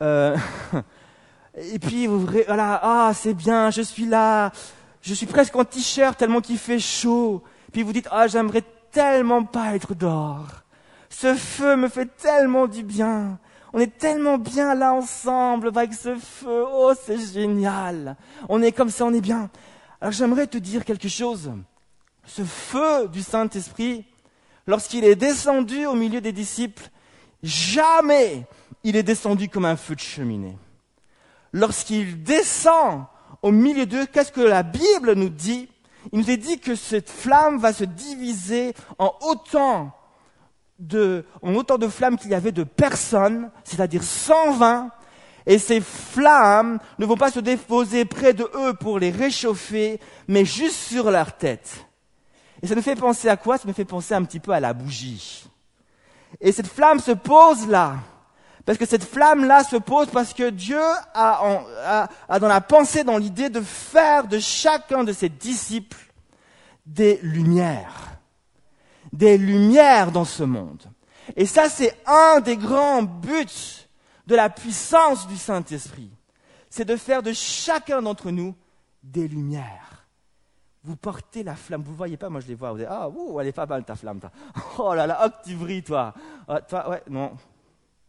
et 1.56 1.78
puis, 1.78 2.06
vous, 2.06 2.26
voilà, 2.46 2.80
ah, 2.82 3.12
c'est 3.14 3.34
bien, 3.34 3.70
je 3.70 3.82
suis 3.82 4.06
là, 4.06 4.50
je 5.02 5.14
suis 5.14 5.26
presque 5.26 5.54
en 5.54 5.64
t-shirt 5.64 6.18
tellement 6.18 6.40
qu'il 6.40 6.58
fait 6.58 6.80
chaud. 6.80 7.42
Puis 7.72 7.82
vous 7.82 7.92
dites, 7.92 8.08
ah, 8.10 8.26
j'aimerais 8.26 8.64
tellement 8.90 9.44
pas 9.44 9.74
être 9.74 9.94
dehors. 9.94 10.62
Ce 11.10 11.34
feu 11.34 11.76
me 11.76 11.88
fait 11.88 12.06
tellement 12.16 12.66
du 12.66 12.82
bien. 12.82 13.38
On 13.72 13.78
est 13.78 13.98
tellement 13.98 14.38
bien 14.38 14.74
là 14.74 14.92
ensemble 14.94 15.68
avec 15.68 15.94
ce 15.94 16.16
feu. 16.16 16.64
Oh, 16.72 16.92
c'est 17.04 17.18
génial. 17.18 18.16
On 18.48 18.62
est 18.62 18.72
comme 18.72 18.90
ça, 18.90 19.04
on 19.04 19.12
est 19.12 19.20
bien. 19.20 19.50
Alors 20.00 20.12
j'aimerais 20.12 20.46
te 20.46 20.58
dire 20.58 20.84
quelque 20.84 21.08
chose. 21.08 21.50
Ce 22.24 22.42
feu 22.42 23.08
du 23.08 23.22
Saint-Esprit, 23.22 24.04
lorsqu'il 24.66 25.04
est 25.04 25.16
descendu 25.16 25.86
au 25.86 25.94
milieu 25.94 26.20
des 26.20 26.32
disciples, 26.32 26.88
jamais 27.42 28.46
il 28.82 28.96
est 28.96 29.02
descendu 29.02 29.48
comme 29.48 29.64
un 29.64 29.76
feu 29.76 29.94
de 29.94 30.00
cheminée. 30.00 30.56
Lorsqu'il 31.54 32.24
descend 32.24 33.04
au 33.40 33.52
milieu 33.52 33.86
d'eux, 33.86 34.06
qu'est-ce 34.06 34.32
que 34.32 34.40
la 34.40 34.64
Bible 34.64 35.12
nous 35.14 35.28
dit? 35.28 35.68
Il 36.12 36.18
nous 36.18 36.30
est 36.30 36.36
dit 36.36 36.58
que 36.58 36.74
cette 36.74 37.08
flamme 37.08 37.58
va 37.58 37.72
se 37.72 37.84
diviser 37.84 38.74
en 38.98 39.14
autant 39.22 39.94
en 41.40 41.54
autant 41.54 41.78
de 41.78 41.86
flammes 41.86 42.18
qu'il 42.18 42.32
y 42.32 42.34
avait 42.34 42.50
de 42.50 42.64
personnes, 42.64 43.50
c'est-à-dire 43.62 44.02
120, 44.02 44.90
et 45.46 45.58
ces 45.58 45.80
flammes 45.80 46.80
ne 46.98 47.06
vont 47.06 47.16
pas 47.16 47.30
se 47.30 47.38
déposer 47.38 48.04
près 48.04 48.34
de 48.34 48.50
eux 48.56 48.74
pour 48.74 48.98
les 48.98 49.12
réchauffer, 49.12 50.00
mais 50.26 50.44
juste 50.44 50.76
sur 50.76 51.12
leur 51.12 51.36
tête. 51.36 51.86
Et 52.60 52.66
ça 52.66 52.74
nous 52.74 52.82
fait 52.82 52.96
penser 52.96 53.28
à 53.28 53.36
quoi? 53.36 53.56
Ça 53.56 53.68
nous 53.68 53.74
fait 53.74 53.84
penser 53.84 54.14
un 54.14 54.24
petit 54.24 54.40
peu 54.40 54.50
à 54.50 54.58
la 54.58 54.74
bougie. 54.74 55.44
Et 56.40 56.50
cette 56.50 56.66
flamme 56.66 56.98
se 56.98 57.12
pose 57.12 57.68
là. 57.68 57.98
Parce 58.64 58.78
que 58.78 58.86
cette 58.86 59.04
flamme-là 59.04 59.62
se 59.64 59.76
pose 59.76 60.08
parce 60.08 60.32
que 60.32 60.48
Dieu 60.50 60.80
a, 61.14 62.08
dans 62.40 62.48
la 62.48 62.60
pensée, 62.60 63.04
dans 63.04 63.18
l'idée 63.18 63.50
de 63.50 63.60
faire 63.60 64.26
de 64.26 64.38
chacun 64.38 65.04
de 65.04 65.12
ses 65.12 65.28
disciples 65.28 65.98
des 66.86 67.18
lumières 67.22 68.14
des 69.14 69.38
lumières 69.38 70.10
dans 70.10 70.24
ce 70.24 70.42
monde. 70.42 70.82
Et 71.36 71.46
ça, 71.46 71.68
c'est 71.68 71.96
un 72.06 72.40
des 72.40 72.56
grands 72.56 73.02
buts 73.02 73.86
de 74.26 74.34
la 74.34 74.50
puissance 74.50 75.26
du 75.28 75.36
Saint-Esprit. 75.36 76.10
C'est 76.68 76.84
de 76.84 76.96
faire 76.96 77.22
de 77.22 77.32
chacun 77.32 78.02
d'entre 78.02 78.30
nous 78.30 78.54
des 79.02 79.28
lumières. 79.28 80.06
Vous 80.82 80.96
portez 80.96 81.42
la 81.42 81.54
flamme, 81.54 81.82
vous 81.82 81.92
ne 81.92 81.96
voyez 81.96 82.16
pas, 82.16 82.28
moi 82.28 82.40
je 82.40 82.48
les 82.48 82.54
vois, 82.54 82.72
vous 82.72 82.78
dites, 82.78 82.88
ah, 82.90 83.08
ouh, 83.08 83.40
elle 83.40 83.46
est 83.46 83.52
pas 83.52 83.64
mal 83.64 83.84
ta 83.84 83.94
flamme, 83.94 84.20
toi. 84.20 84.30
Oh 84.78 84.94
là 84.94 85.06
là, 85.06 85.24
hop, 85.24 85.34
tu 85.44 85.54
brilles, 85.54 85.82
toi. 85.82 86.12
Ah, 86.46 86.60
toi, 86.60 86.90
ouais, 86.90 87.02
non. 87.08 87.32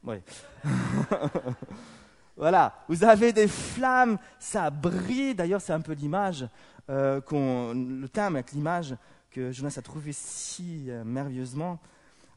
Ouais. 0.05 0.21
voilà, 2.37 2.73
vous 2.87 3.03
avez 3.03 3.33
des 3.33 3.47
flammes, 3.47 4.17
ça 4.39 4.69
brille. 4.69 5.33
D'ailleurs, 5.33 5.61
c'est 5.61 5.73
un 5.73 5.81
peu 5.81 5.93
l'image, 5.93 6.47
euh, 6.89 7.19
le 7.31 8.07
thème 8.07 8.35
avec 8.35 8.51
l'image 8.51 8.95
que 9.31 9.51
Jonas 9.51 9.75
a 9.77 9.81
trouvé 9.81 10.11
si 10.13 10.85
euh, 10.89 11.03
merveilleusement. 11.03 11.79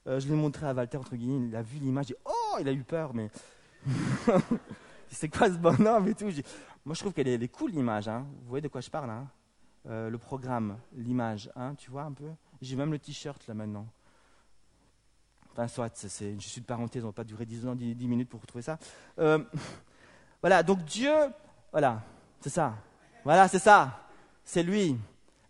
Euh, 0.07 0.19
je 0.19 0.29
l'ai 0.29 0.35
montré 0.35 0.67
à 0.67 0.73
Walter, 0.73 0.97
entre 0.97 1.15
guillemets, 1.17 1.49
il 1.49 1.57
a 1.57 1.63
vu 1.63 1.79
l'image, 1.79 2.11
il 2.11 2.17
Oh, 2.25 2.57
il 2.61 2.69
a 2.69 2.73
eu 2.73 2.83
peur, 2.83 3.13
mais. 3.15 3.31
c'est 5.11 5.29
quoi 5.29 5.49
ce 5.49 5.59
bonhomme 5.59 6.09
et 6.09 6.15
tout? 6.15 6.31
Moi, 6.85 6.95
je 6.95 7.01
trouve 7.01 7.13
qu'elle 7.13 7.29
est, 7.29 7.49
cool, 7.49 7.73
l'image. 7.73 8.09
Hein. 8.09 8.27
Vous 8.43 8.49
voyez 8.49 8.63
de 8.63 8.69
quoi 8.69 8.81
je 8.81 8.91
parle 8.91 9.11
hein? 9.11 9.29
Euh, 9.89 10.09
Le 10.09 10.19
programme, 10.19 10.79
l'image, 10.97 11.51
hein, 11.55 11.75
tu 11.77 11.91
vois 11.91 12.03
un 12.03 12.13
peu? 12.13 12.31
J'ai 12.63 12.77
même 12.77 12.91
le 12.91 12.99
t-shirt 12.99 13.47
là 13.47 13.55
maintenant. 13.55 13.87
Enfin, 15.59 15.69
soit, 15.69 15.91
c'est 15.97 16.31
une 16.31 16.39
de 16.39 16.67
parenthèse, 16.67 17.03
on 17.03 17.09
va 17.09 17.13
pas 17.13 17.25
durer 17.25 17.45
10, 17.45 17.67
10, 17.75 18.07
minutes 18.07 18.29
pour 18.29 18.41
retrouver 18.41 18.63
ça. 18.63 18.79
voilà, 20.41 20.63
donc 20.63 20.85
Dieu, 20.85 21.13
voilà, 21.73 22.01
c'est 22.41 22.51
ça. 22.51 22.75
Voilà, 23.25 23.49
c'est 23.49 23.59
ça. 23.59 24.05
C'est 24.45 24.63
lui. 24.63 24.97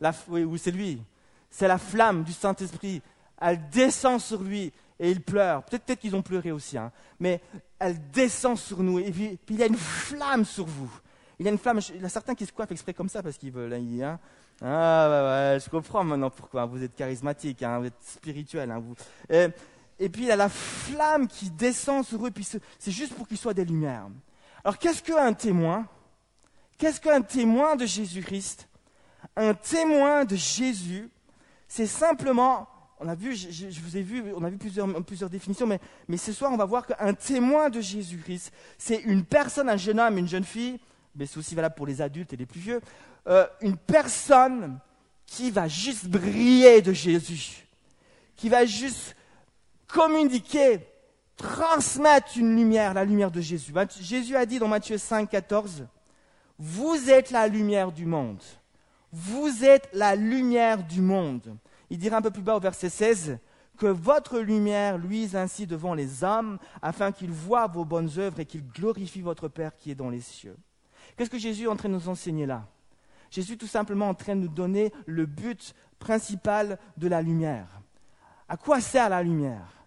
La, 0.00 0.12
oui, 0.28 0.58
c'est 0.58 0.70
lui 0.70 1.02
c'est 1.50 1.68
la 1.68 1.78
flamme 1.78 2.24
du 2.24 2.32
Saint-Esprit. 2.32 3.02
Elle 3.40 3.68
descend 3.70 4.20
sur 4.20 4.42
lui 4.42 4.72
et 4.98 5.10
il 5.10 5.22
pleure. 5.22 5.62
Peut-être 5.64 6.00
qu'ils 6.00 6.16
ont 6.16 6.22
pleuré 6.22 6.50
aussi, 6.50 6.76
hein. 6.76 6.90
mais 7.20 7.40
elle 7.78 8.10
descend 8.10 8.58
sur 8.58 8.82
nous. 8.82 8.98
Et 8.98 9.38
il 9.48 9.56
y 9.56 9.62
a 9.62 9.66
une 9.66 9.76
flamme 9.76 10.44
sur 10.44 10.66
vous. 10.66 10.90
Il 11.38 11.46
y 11.46 11.48
a 11.48 11.52
une 11.52 11.58
flamme. 11.58 11.80
Il 11.94 12.02
y 12.02 12.04
a 12.04 12.08
certains 12.08 12.34
qui 12.34 12.46
se 12.46 12.52
coiffent 12.52 12.72
exprès 12.72 12.94
comme 12.94 13.08
ça 13.08 13.22
parce 13.22 13.38
qu'ils 13.38 13.52
veulent. 13.52 13.72
Hein, 13.72 14.18
ah 14.60 15.08
ouais, 15.08 15.54
ouais, 15.54 15.60
je 15.64 15.70
comprends 15.70 16.02
maintenant 16.02 16.30
pourquoi. 16.30 16.66
Vous 16.66 16.82
êtes 16.82 16.96
charismatique, 16.96 17.62
hein, 17.62 17.78
vous 17.78 17.86
êtes 17.86 18.02
spirituel. 18.02 18.70
Hein, 18.72 18.80
vous. 18.80 18.94
Et, 19.98 20.08
puis 20.08 20.24
il 20.24 20.30
a 20.30 20.36
la 20.36 20.48
flamme 20.48 21.28
qui 21.28 21.50
descend 21.50 22.04
sur 22.04 22.26
eux. 22.26 22.30
Puis 22.30 22.46
c'est 22.78 22.90
juste 22.90 23.14
pour 23.14 23.26
qu'ils 23.26 23.38
soient 23.38 23.54
des 23.54 23.64
lumières. 23.64 24.08
Alors 24.64 24.78
qu'est-ce 24.78 25.02
qu'un 25.02 25.32
témoin? 25.32 25.86
Qu'est-ce 26.78 27.00
qu'un 27.00 27.22
témoin 27.22 27.76
de 27.76 27.86
Jésus-Christ? 27.86 28.68
Un 29.36 29.54
témoin 29.54 30.24
de 30.24 30.36
Jésus, 30.36 31.10
c'est 31.66 31.86
simplement, 31.86 32.68
on 33.00 33.08
a 33.08 33.14
vu, 33.14 33.34
je, 33.34 33.80
vous 33.80 33.96
ai 33.96 34.02
vu, 34.02 34.24
on 34.36 34.44
a 34.44 34.50
vu 34.50 34.56
plusieurs, 34.58 34.86
plusieurs 35.04 35.30
définitions, 35.30 35.66
mais, 35.66 35.80
mais 36.06 36.16
ce 36.16 36.32
soir, 36.32 36.52
on 36.52 36.56
va 36.56 36.64
voir 36.64 36.86
qu'un 36.86 37.14
témoin 37.14 37.68
de 37.68 37.80
Jésus-Christ, 37.80 38.52
c'est 38.78 38.96
une 39.02 39.24
personne, 39.24 39.68
un 39.68 39.76
jeune 39.76 39.98
homme, 39.98 40.18
une 40.18 40.28
jeune 40.28 40.44
fille, 40.44 40.78
mais 41.16 41.26
c'est 41.26 41.38
aussi 41.38 41.54
valable 41.54 41.74
pour 41.74 41.86
les 41.86 42.00
adultes 42.00 42.32
et 42.32 42.36
les 42.36 42.46
plus 42.46 42.60
vieux, 42.60 42.80
euh, 43.26 43.46
une 43.60 43.76
personne 43.76 44.78
qui 45.26 45.50
va 45.50 45.68
juste 45.68 46.06
briller 46.06 46.80
de 46.80 46.92
Jésus, 46.92 47.66
qui 48.36 48.48
va 48.48 48.64
juste 48.64 49.14
communiquer, 49.88 50.80
transmettre 51.36 52.36
une 52.36 52.54
lumière, 52.54 52.94
la 52.94 53.04
lumière 53.04 53.30
de 53.30 53.40
Jésus. 53.40 53.72
Jésus 54.00 54.36
a 54.36 54.46
dit 54.46 54.58
dans 54.58 54.68
Matthieu 54.68 54.98
5, 54.98 55.28
14, 55.28 55.86
Vous 56.58 57.10
êtes 57.10 57.30
la 57.30 57.48
lumière 57.48 57.90
du 57.92 58.06
monde. 58.06 58.42
Vous 59.10 59.64
êtes 59.64 59.88
la 59.92 60.14
lumière 60.14 60.84
du 60.86 61.00
monde. 61.00 61.56
Il 61.90 61.98
dira 61.98 62.18
un 62.18 62.22
peu 62.22 62.30
plus 62.30 62.42
bas 62.42 62.56
au 62.56 62.60
verset 62.60 62.90
16 62.90 63.38
que 63.78 63.86
votre 63.86 64.40
lumière 64.40 64.98
luise 64.98 65.36
ainsi 65.36 65.66
devant 65.66 65.94
les 65.94 66.24
hommes, 66.24 66.58
afin 66.82 67.12
qu'ils 67.12 67.30
voient 67.30 67.68
vos 67.68 67.84
bonnes 67.84 68.10
œuvres 68.18 68.40
et 68.40 68.44
qu'ils 68.44 68.66
glorifient 68.68 69.22
votre 69.22 69.48
Père 69.48 69.76
qui 69.76 69.92
est 69.92 69.94
dans 69.94 70.10
les 70.10 70.20
cieux. 70.20 70.56
Qu'est-ce 71.16 71.30
que 71.30 71.38
Jésus 71.38 71.64
est 71.64 71.68
en 71.68 71.76
train 71.76 71.88
de 71.88 71.94
nous 71.94 72.08
enseigner 72.08 72.44
là? 72.44 72.66
Jésus 73.30 73.56
tout 73.56 73.66
simplement 73.66 74.08
en 74.08 74.14
train 74.14 74.34
de 74.34 74.42
nous 74.42 74.48
donner 74.48 74.92
le 75.06 75.26
but 75.26 75.74
principal 75.98 76.78
de 76.96 77.08
la 77.08 77.22
lumière. 77.22 77.68
À 78.48 78.56
quoi 78.56 78.80
sert 78.80 79.08
la 79.08 79.22
lumière? 79.22 79.77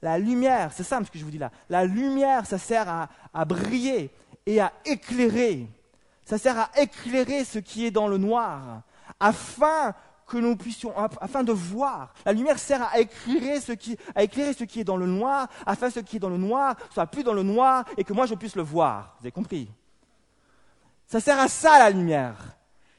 La 0.00 0.18
lumière, 0.18 0.72
c'est 0.72 0.84
simple 0.84 1.06
ce 1.06 1.10
que 1.10 1.18
je 1.18 1.24
vous 1.24 1.30
dis 1.30 1.38
là. 1.38 1.50
La 1.68 1.84
lumière, 1.84 2.46
ça 2.46 2.58
sert 2.58 2.88
à, 2.88 3.08
à 3.34 3.44
briller 3.44 4.10
et 4.46 4.60
à 4.60 4.72
éclairer. 4.84 5.66
Ça 6.24 6.38
sert 6.38 6.58
à 6.58 6.70
éclairer 6.80 7.44
ce 7.44 7.58
qui 7.58 7.86
est 7.86 7.90
dans 7.90 8.06
le 8.06 8.18
noir, 8.18 8.82
afin 9.18 9.94
que 10.26 10.36
nous 10.36 10.56
puissions, 10.56 10.92
afin 10.96 11.42
de 11.42 11.52
voir. 11.52 12.12
La 12.26 12.32
lumière 12.32 12.58
sert 12.58 12.82
à 12.82 12.98
éclairer 13.00 13.60
ce 13.60 13.72
qui, 13.72 13.96
à 14.14 14.22
éclairer 14.22 14.52
ce 14.52 14.64
qui 14.64 14.80
est 14.80 14.84
dans 14.84 14.98
le 14.98 15.06
noir, 15.06 15.48
afin 15.64 15.88
que 15.88 15.94
ce 15.94 16.00
qui 16.00 16.16
est 16.16 16.20
dans 16.20 16.28
le 16.28 16.36
noir 16.36 16.76
soit 16.92 17.06
plus 17.06 17.24
dans 17.24 17.32
le 17.32 17.42
noir 17.42 17.84
et 17.96 18.04
que 18.04 18.12
moi 18.12 18.26
je 18.26 18.34
puisse 18.34 18.54
le 18.54 18.62
voir. 18.62 19.16
Vous 19.18 19.24
avez 19.24 19.32
compris? 19.32 19.70
Ça 21.06 21.20
sert 21.20 21.40
à 21.40 21.48
ça 21.48 21.78
la 21.78 21.90
lumière. 21.90 22.36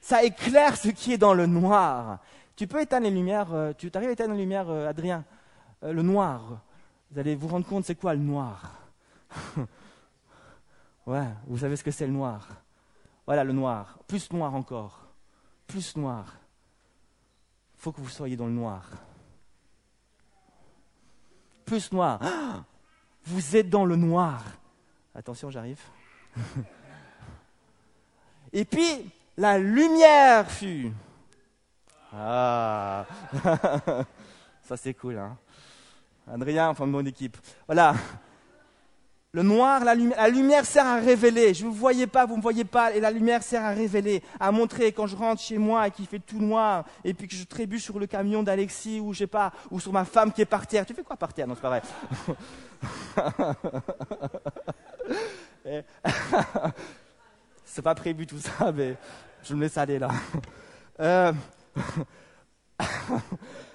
Ça 0.01 0.23
éclaire 0.23 0.75
ce 0.75 0.89
qui 0.89 1.13
est 1.13 1.19
dans 1.19 1.35
le 1.35 1.45
noir. 1.45 2.17
Tu 2.55 2.65
peux 2.65 2.81
éteindre 2.81 3.03
les 3.05 3.11
lumières, 3.11 3.53
euh, 3.53 3.73
tu 3.77 3.91
arrives 3.93 4.09
à 4.09 4.13
éteindre 4.13 4.33
les 4.33 4.39
lumières, 4.41 4.69
euh, 4.69 4.89
Adrien? 4.89 5.23
Euh, 5.83 5.93
Le 5.93 6.01
noir. 6.01 6.61
Vous 7.11 7.19
allez 7.19 7.35
vous 7.35 7.47
rendre 7.47 7.65
compte 7.65 7.85
c'est 7.85 7.95
quoi 7.95 8.13
le 8.13 8.21
noir? 8.21 8.73
Ouais, 11.07 11.27
vous 11.47 11.57
savez 11.57 11.75
ce 11.75 11.83
que 11.83 11.89
c'est 11.89 12.05
le 12.05 12.13
noir? 12.13 12.47
Voilà 13.25 13.43
le 13.43 13.51
noir. 13.51 13.97
Plus 14.05 14.31
noir 14.31 14.53
encore. 14.53 15.07
Plus 15.65 15.97
noir 15.97 16.39
faut 17.79 17.91
que 17.93 18.01
vous 18.01 18.09
soyez 18.09 18.35
dans 18.35 18.45
le 18.45 18.51
noir. 18.51 18.83
Plus 21.65 21.91
noir. 21.91 22.19
vous 23.23 23.55
êtes 23.55 23.69
dans 23.69 23.85
le 23.85 23.95
noir. 23.95 24.43
Attention, 25.15 25.49
j'arrive. 25.49 25.81
Et 28.53 28.65
puis, 28.65 29.09
la 29.37 29.57
lumière 29.57 30.51
fut. 30.51 30.91
Ah, 32.11 33.05
ça 34.63 34.75
c'est 34.75 34.93
cool, 34.95 35.17
hein. 35.17 35.37
Adrien, 36.33 36.69
enfin 36.69 36.85
mon 36.85 37.05
équipe. 37.05 37.37
Voilà. 37.65 37.95
Le 39.31 39.43
noir, 39.43 39.83
la, 39.83 39.93
lumière 39.93 40.65
sert 40.65 40.87
à 40.87 40.95
révéler. 40.99 41.53
Je 41.53 41.63
ne 41.63 41.69
vous 41.69 41.75
voyais 41.75 42.07
pas, 42.07 42.25
vous 42.25 42.31
ne 42.33 42.37
me 42.37 42.41
voyez 42.41 42.65
pas, 42.65 42.91
et 42.95 42.99
la 42.99 43.11
lumière 43.11 43.43
sert 43.43 43.63
à 43.63 43.69
révéler, 43.69 44.23
à 44.39 44.51
montrer 44.51 44.91
quand 44.91 45.05
je 45.05 45.15
rentre 45.15 45.39
chez 45.39 45.59
moi 45.59 45.87
et 45.87 45.91
qu'il 45.91 46.07
fait 46.07 46.17
tout 46.17 46.39
noir, 46.39 46.83
et 47.03 47.13
puis 47.13 47.27
que 47.27 47.35
je 47.35 47.43
trébuche 47.43 47.83
sur 47.83 47.99
le 47.99 48.07
camion 48.07 48.41
d'Alexis, 48.41 48.99
ou 48.99 49.13
je 49.13 49.19
sais 49.19 49.27
pas, 49.27 49.51
ou 49.69 49.79
sur 49.79 49.93
ma 49.93 50.03
femme 50.03 50.31
qui 50.31 50.41
est 50.41 50.45
par 50.45 50.65
terre. 50.65 50.83
Tu 50.83 50.95
fais 50.95 51.03
quoi 51.03 51.15
par 51.15 51.31
terre? 51.31 51.45
Non, 51.45 51.53
c'est 51.53 51.61
pas 51.61 51.69
vrai. 51.69 51.83
c'est 57.65 57.83
pas 57.83 57.93
prévu 57.93 58.25
tout 58.25 58.39
ça, 58.39 58.71
mais 58.71 58.95
je 59.43 59.53
me 59.53 59.61
laisse 59.61 59.77
aller 59.77 59.99
là. 59.99 60.09
Euh, 60.99 61.31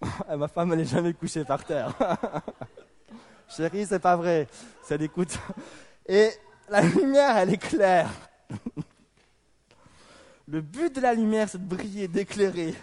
ma 0.36 0.48
femme, 0.48 0.72
elle 0.72 0.78
n'est 0.78 0.84
jamais 0.84 1.12
couchée 1.12 1.44
par 1.44 1.64
terre. 1.64 1.94
Chérie, 3.48 3.86
c'est 3.86 3.98
pas 3.98 4.16
vrai. 4.16 4.46
C'est 4.82 4.98
d'écoute. 4.98 5.38
Et 6.06 6.30
la 6.68 6.82
lumière, 6.82 7.36
elle 7.36 7.54
est 7.54 7.58
claire. 7.58 8.10
Le 10.46 10.60
but 10.60 10.94
de 10.94 11.00
la 11.00 11.14
lumière, 11.14 11.48
c'est 11.48 11.58
de 11.58 11.68
briller, 11.68 12.08
d'éclairer. 12.08 12.74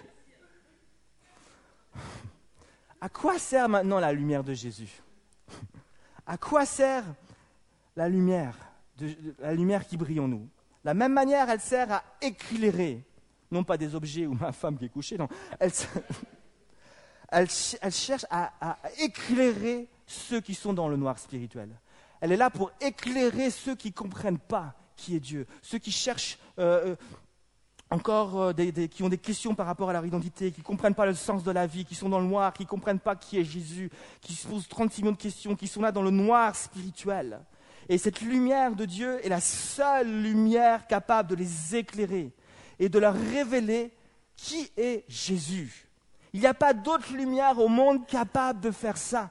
À 3.01 3.09
quoi 3.09 3.37
sert 3.37 3.69
maintenant 3.69 3.99
la 3.99 4.11
lumière 4.13 4.43
de 4.43 4.53
Jésus? 4.53 5.01
À 6.25 6.37
quoi 6.37 6.65
sert 6.65 7.03
la 7.95 8.09
lumière, 8.09 8.55
la 9.39 9.53
lumière 9.53 9.85
qui 9.85 9.97
brille 9.97 10.19
en 10.19 10.27
nous? 10.27 10.47
La 10.83 10.93
même 10.93 11.13
manière, 11.13 11.49
elle 11.49 11.59
sert 11.59 11.91
à 11.91 12.03
éclairer, 12.21 13.03
non 13.51 13.63
pas 13.63 13.77
des 13.77 13.95
objets 13.95 14.27
ou 14.27 14.33
ma 14.33 14.51
femme 14.51 14.77
qui 14.77 14.85
est 14.85 14.89
couchée, 14.89 15.17
non. 15.17 15.27
Elle, 15.59 15.71
cherche 17.47 18.25
à 18.29 18.77
éclairer 18.99 19.87
ceux 20.07 20.41
qui 20.41 20.53
sont 20.53 20.73
dans 20.73 20.87
le 20.87 20.97
noir 20.97 21.19
spirituel. 21.19 21.69
Elle 22.21 22.31
est 22.31 22.37
là 22.37 22.49
pour 22.49 22.71
éclairer 22.81 23.49
ceux 23.49 23.75
qui 23.75 23.89
ne 23.89 23.93
comprennent 23.93 24.39
pas 24.39 24.75
qui 24.95 25.15
est 25.15 25.19
Dieu, 25.19 25.45
ceux 25.61 25.77
qui 25.77 25.91
cherchent 25.91 26.37
euh, 26.57 26.91
euh, 26.91 26.95
encore, 27.89 28.41
euh, 28.41 28.53
qui 28.89 29.03
ont 29.03 29.09
des 29.09 29.17
questions 29.17 29.53
par 29.55 29.65
rapport 29.65 29.89
à 29.89 29.93
leur 29.93 30.05
identité, 30.05 30.51
qui 30.51 30.61
ne 30.61 30.65
comprennent 30.65 30.95
pas 30.95 31.05
le 31.05 31.13
sens 31.13 31.43
de 31.43 31.51
la 31.51 31.67
vie, 31.67 31.85
qui 31.85 31.95
sont 31.95 32.09
dans 32.09 32.19
le 32.19 32.25
noir, 32.25 32.53
qui 32.53 32.63
ne 32.63 32.67
comprennent 32.67 32.99
pas 32.99 33.15
qui 33.15 33.37
est 33.37 33.43
Jésus, 33.43 33.91
qui 34.21 34.33
se 34.33 34.47
posent 34.47 34.67
36 34.67 35.01
millions 35.01 35.11
de 35.11 35.17
questions, 35.17 35.55
qui 35.55 35.67
sont 35.67 35.81
là 35.81 35.91
dans 35.91 36.01
le 36.01 36.11
noir 36.11 36.55
spirituel. 36.55 37.41
Et 37.89 37.97
cette 37.97 38.21
lumière 38.21 38.75
de 38.75 38.85
Dieu 38.85 39.23
est 39.23 39.29
la 39.29 39.41
seule 39.41 40.23
lumière 40.23 40.87
capable 40.87 41.29
de 41.29 41.35
les 41.35 41.75
éclairer 41.75 42.31
et 42.79 42.89
de 42.89 42.97
leur 42.97 43.13
révéler 43.13 43.91
qui 44.35 44.71
est 44.75 45.03
Jésus. 45.07 45.87
Il 46.35 46.41
n'y 46.41 46.47
a 46.47 46.53
pas 46.53 46.73
d'autre 46.73 47.13
lumière 47.13 47.59
au 47.59 47.69
monde 47.69 48.05
capable 48.07 48.59
de 48.59 48.69
faire 48.69 48.97
ça. 48.97 49.29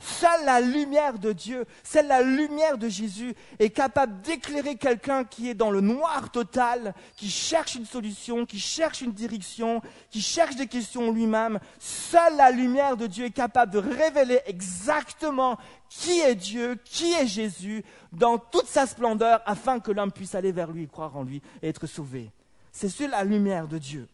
Seule 0.00 0.46
la 0.46 0.62
lumière 0.62 1.18
de 1.18 1.32
Dieu, 1.32 1.66
seule 1.84 2.06
la 2.06 2.22
lumière 2.22 2.78
de 2.78 2.88
Jésus 2.88 3.34
est 3.58 3.68
capable 3.68 4.22
d'éclairer 4.22 4.76
quelqu'un 4.76 5.24
qui 5.24 5.50
est 5.50 5.54
dans 5.54 5.70
le 5.70 5.82
noir 5.82 6.30
total, 6.30 6.94
qui 7.14 7.28
cherche 7.28 7.74
une 7.74 7.84
solution, 7.84 8.46
qui 8.46 8.58
cherche 8.58 9.02
une 9.02 9.12
direction, 9.12 9.82
qui 10.08 10.22
cherche 10.22 10.56
des 10.56 10.66
questions 10.66 11.12
lui-même. 11.12 11.58
Seule 11.78 12.38
la 12.38 12.50
lumière 12.50 12.96
de 12.96 13.06
Dieu 13.06 13.26
est 13.26 13.30
capable 13.32 13.72
de 13.72 13.78
révéler 13.78 14.40
exactement 14.46 15.58
qui 15.90 16.20
est 16.20 16.36
Dieu, 16.36 16.80
qui 16.86 17.12
est 17.12 17.26
Jésus, 17.26 17.84
dans 18.12 18.38
toute 18.38 18.66
sa 18.66 18.86
splendeur, 18.86 19.42
afin 19.44 19.78
que 19.78 19.92
l'homme 19.92 20.10
puisse 20.10 20.34
aller 20.34 20.52
vers 20.52 20.72
lui, 20.72 20.88
croire 20.88 21.18
en 21.18 21.22
lui 21.22 21.42
et 21.60 21.68
être 21.68 21.86
sauvé. 21.86 22.30
C'est 22.72 22.88
seule 22.88 23.10
la 23.10 23.24
lumière 23.24 23.68
de 23.68 23.76
Dieu. 23.76 24.08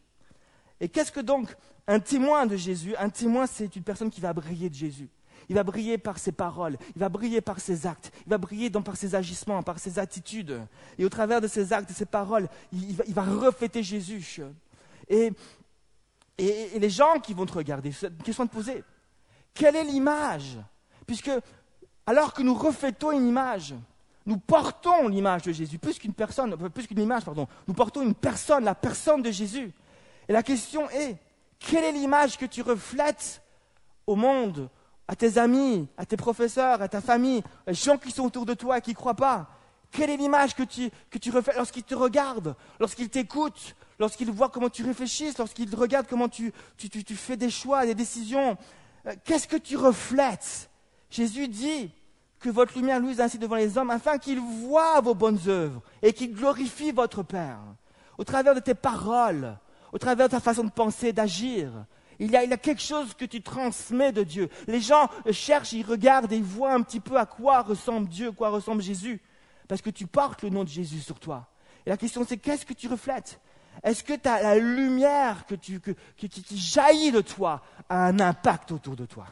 Et 0.83 0.89
qu'est-ce 0.89 1.13
que 1.13 1.21
donc 1.21 1.57
un 1.87 2.01
témoin 2.01 2.45
de 2.45 2.57
Jésus 2.57 2.95
Un 2.97 3.09
témoin, 3.09 3.47
c'est 3.47 3.75
une 3.77 3.85
personne 3.85 4.11
qui 4.11 4.21
va 4.21 4.33
briller 4.33 4.69
de 4.69 4.75
Jésus. 4.75 5.09
Il 5.49 5.55
va 5.55 5.63
briller 5.63 5.97
par 5.97 6.19
ses 6.19 6.33
paroles, 6.33 6.77
il 6.95 7.01
va 7.01 7.09
briller 7.09 7.41
par 7.41 7.61
ses 7.61 7.87
actes, 7.87 8.13
il 8.27 8.31
va 8.31 8.39
briller 8.39 8.69
par 8.71 8.97
ses 8.97 9.15
agissements, 9.15 9.63
par 9.63 9.79
ses 9.79 9.99
attitudes. 9.99 10.61
Et 10.99 11.05
au 11.05 11.09
travers 11.09 11.41
de 11.41 11.47
ses 11.47 11.73
actes, 11.73 11.89
de 11.89 11.95
ses 11.95 12.05
paroles, 12.05 12.49
il, 12.73 12.97
va, 12.97 13.23
refléter 13.23 13.83
Jésus. 13.83 14.41
Et, 15.09 15.33
les 16.39 16.91
gens 16.91 17.21
qui 17.21 17.33
vont 17.33 17.47
te 17.47 17.53
regarder, 17.53 17.93
une 18.03 18.17
question 18.19 18.45
de 18.45 18.51
poser. 18.51 18.83
Quelle 19.55 19.77
est 19.77 19.85
l'image? 19.85 20.59
Puisque, 21.07 21.31
alors 22.07 22.33
que 22.33 22.43
nous 22.43 22.55
reflétons 22.55 23.13
une 23.13 23.29
image, 23.29 23.75
nous 24.27 24.39
portons 24.39 25.07
l'image 25.09 25.43
de 25.43 25.53
Jésus, 25.53 25.79
plus 25.79 25.99
qu'une 25.99 26.15
personne, 26.15 26.57
plus 26.71 26.89
qu'une 26.89 27.01
image, 27.01 27.25
pardon, 27.25 27.47
nous 27.69 27.75
portons 27.75 28.03
une 28.03 28.15
personne, 28.15 28.65
la 28.65 28.75
personne 28.75 29.23
de 29.23 29.31
Jésus. 29.31 29.73
Et 30.29 30.33
la 30.33 30.43
question 30.43 30.89
est, 30.91 31.17
quelle 31.59 31.85
est 31.85 31.93
l'image 31.93 32.39
que 32.39 32.47
tu 32.47 32.63
reflètes 32.63 33.43
au 34.07 34.17
monde, 34.17 34.69
à 35.09 35.17
tes 35.17 35.39
amis, 35.39 35.89
à 35.97 36.07
tes 36.07 36.17
professeurs, 36.17 36.83
à 36.83 36.89
ta 36.89 37.01
famille, 37.01 37.43
les 37.67 37.75
gens 37.75 37.99
qui 37.99 38.11
sont 38.11 38.25
autour 38.25 38.47
de 38.47 38.55
toi 38.55 38.79
et 38.79 38.81
qui 38.81 38.91
ne 38.91 38.97
croient 38.97 39.15
pas? 39.15 39.49
Quelle 39.91 40.11
est 40.11 40.17
l'image 40.17 40.55
que 40.55 40.63
tu, 40.63 40.91
que 41.11 41.19
tu 41.19 41.31
lorsqu'ils 41.55 41.85
te 41.85 41.95
regardent, 41.95 42.57
lorsqu'ils 42.81 43.11
t'écoutent, 43.11 43.77
lorsqu'ils 43.99 44.31
voient 44.31 44.49
comment 44.49 44.71
tu 44.71 44.83
réfléchis, 44.83 45.35
lorsqu'ils 45.39 45.75
regardent 45.75 46.07
comment 46.09 46.29
tu, 46.29 46.53
tu, 46.79 46.89
tu, 46.89 47.15
fais 47.15 47.37
des 47.37 47.51
choix, 47.51 47.85
des 47.85 47.95
décisions? 47.95 48.57
Euh, 49.07 49.15
Qu'est-ce 49.25 49.47
que 49.47 49.57
tu 49.57 49.77
reflètes? 49.77 50.71
Jésus 51.11 51.47
dit 51.47 51.91
que 52.41 52.49
votre 52.49 52.75
lumière 52.75 53.01
luise 53.01 53.21
ainsi 53.21 53.39
devant 53.39 53.57
les 53.57 53.77
hommes 53.77 53.91
afin 53.91 54.17
qu'ils 54.17 54.41
voient 54.41 55.01
vos 55.03 55.15
bonnes 55.15 55.41
œuvres 55.47 55.83
et 56.01 56.15
qu'ils 56.15 56.35
glorifient 56.35 56.93
votre 56.93 57.23
Père. 57.23 57.61
Au 58.17 58.25
travers 58.25 58.55
de 58.55 58.61
tes 58.61 58.75
paroles, 58.75 59.59
au 59.93 59.99
travers 59.99 60.29
de 60.29 60.33
ta 60.33 60.41
façon 60.41 60.65
de 60.65 60.71
penser, 60.71 61.13
d'agir, 61.13 61.71
il 62.19 62.31
y, 62.31 62.37
a, 62.37 62.57
quelque 62.57 62.83
chose 62.83 63.15
que 63.15 63.25
tu 63.25 63.43
transmets 63.43 64.13
de 64.13 64.23
Dieu. 64.23 64.49
Les 64.67 64.81
gens 64.81 65.09
cherchent, 65.31 65.73
ils 65.73 65.85
regardent 65.85 66.33
et 66.33 66.37
ils 66.37 66.43
voient 66.43 66.73
un 66.73 66.83
petit 66.83 67.01
peu 67.01 67.17
à 67.19 67.27
quoi 67.27 67.63
ressemble 67.63 68.09
Dieu, 68.09 68.29
à 68.29 68.33
quoi 68.33 68.51
ressemble 68.51 68.83
Jésus. 68.83 69.21
Parce 69.67 69.83
que 69.83 69.91
tu 69.91 70.07
portes 70.07 70.43
le 70.43 70.51
nom 70.51 70.65
de 70.65 70.69
Jésus 70.69 71.01
sur 71.01 71.19
toi. 71.19 71.49
Et 71.85 71.91
la 71.91 71.97
question 71.97 72.25
c'est 72.27 72.37
qu'est-ce 72.37 72.65
que 72.65 72.75
tu 72.75 72.89
reflètes? 72.89 73.41
Est-ce 73.83 74.05
que 74.05 74.13
as 74.29 74.43
la 74.43 74.59
lumière 74.59 75.47
que 75.47 75.55
tu, 75.55 75.81
qui 76.17 76.59
jaillit 76.59 77.11
de 77.11 77.23
toi 77.23 77.63
a 77.89 78.07
un 78.07 78.21
impact 78.21 78.71
autour 78.71 78.95
de 78.95 79.07
toi? 79.07 79.27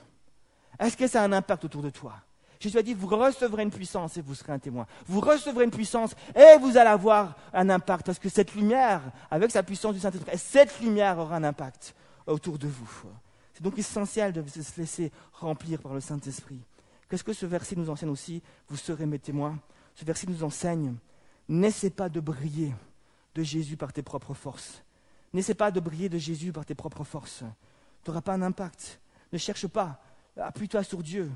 Est-ce 0.79 0.97
que 0.97 1.07
ça 1.07 1.23
a 1.23 1.25
un 1.26 1.33
impact 1.33 1.67
autour 1.67 1.83
de 1.83 1.90
toi? 1.90 2.14
Jésus 2.61 2.76
a 2.76 2.83
dit, 2.83 2.93
vous 2.93 3.07
recevrez 3.07 3.62
une 3.62 3.71
puissance 3.71 4.19
et 4.19 4.21
vous 4.21 4.35
serez 4.35 4.52
un 4.52 4.59
témoin. 4.59 4.87
Vous 5.07 5.21
recevrez 5.21 5.64
une 5.64 5.71
puissance 5.71 6.14
et 6.37 6.59
vous 6.61 6.76
allez 6.76 6.90
avoir 6.90 7.35
un 7.55 7.71
impact. 7.71 8.05
Parce 8.05 8.19
que 8.19 8.29
cette 8.29 8.55
lumière, 8.55 9.00
avec 9.31 9.50
sa 9.50 9.62
puissance 9.62 9.95
du 9.95 10.00
Saint-Esprit, 10.00 10.37
cette 10.37 10.79
lumière 10.81 11.19
aura 11.19 11.37
un 11.37 11.45
impact 11.45 11.95
autour 12.26 12.59
de 12.59 12.69
vous. 12.69 12.90
C'est 13.55 13.62
donc 13.62 13.79
essentiel 13.79 14.35
de 14.35 14.45
se 14.47 14.79
laisser 14.79 15.11
remplir 15.33 15.81
par 15.81 15.95
le 15.95 16.00
Saint-Esprit. 16.00 16.61
Qu'est-ce 17.09 17.25
que 17.25 17.33
ce 17.33 17.47
verset 17.47 17.76
nous 17.76 17.88
enseigne 17.88 18.11
aussi 18.11 18.43
Vous 18.69 18.76
serez 18.76 19.07
mes 19.07 19.19
témoins. 19.19 19.59
Ce 19.95 20.05
verset 20.05 20.26
nous 20.29 20.45
enseigne, 20.45 20.95
n'essaie 21.49 21.90
pas 21.90 22.11
de 22.11 22.21
briller 22.21 22.75
de 23.35 23.43
Jésus 23.43 23.79
par 23.79 23.93
tes 23.93 24.02
propres 24.02 24.35
forces. 24.35 24.83
N'essaie 25.33 25.55
pas 25.55 25.71
de 25.71 25.81
briller 25.81 26.11
de 26.11 26.19
Jésus 26.19 26.52
par 26.52 26.67
tes 26.67 26.75
propres 26.75 27.05
forces. 27.05 27.43
Tu 28.05 28.11
n'auras 28.11 28.21
pas 28.21 28.35
un 28.35 28.43
impact. 28.43 29.00
Ne 29.33 29.38
cherche 29.38 29.67
pas. 29.67 30.02
Appuie-toi 30.37 30.83
sur 30.83 31.02
Dieu. 31.02 31.31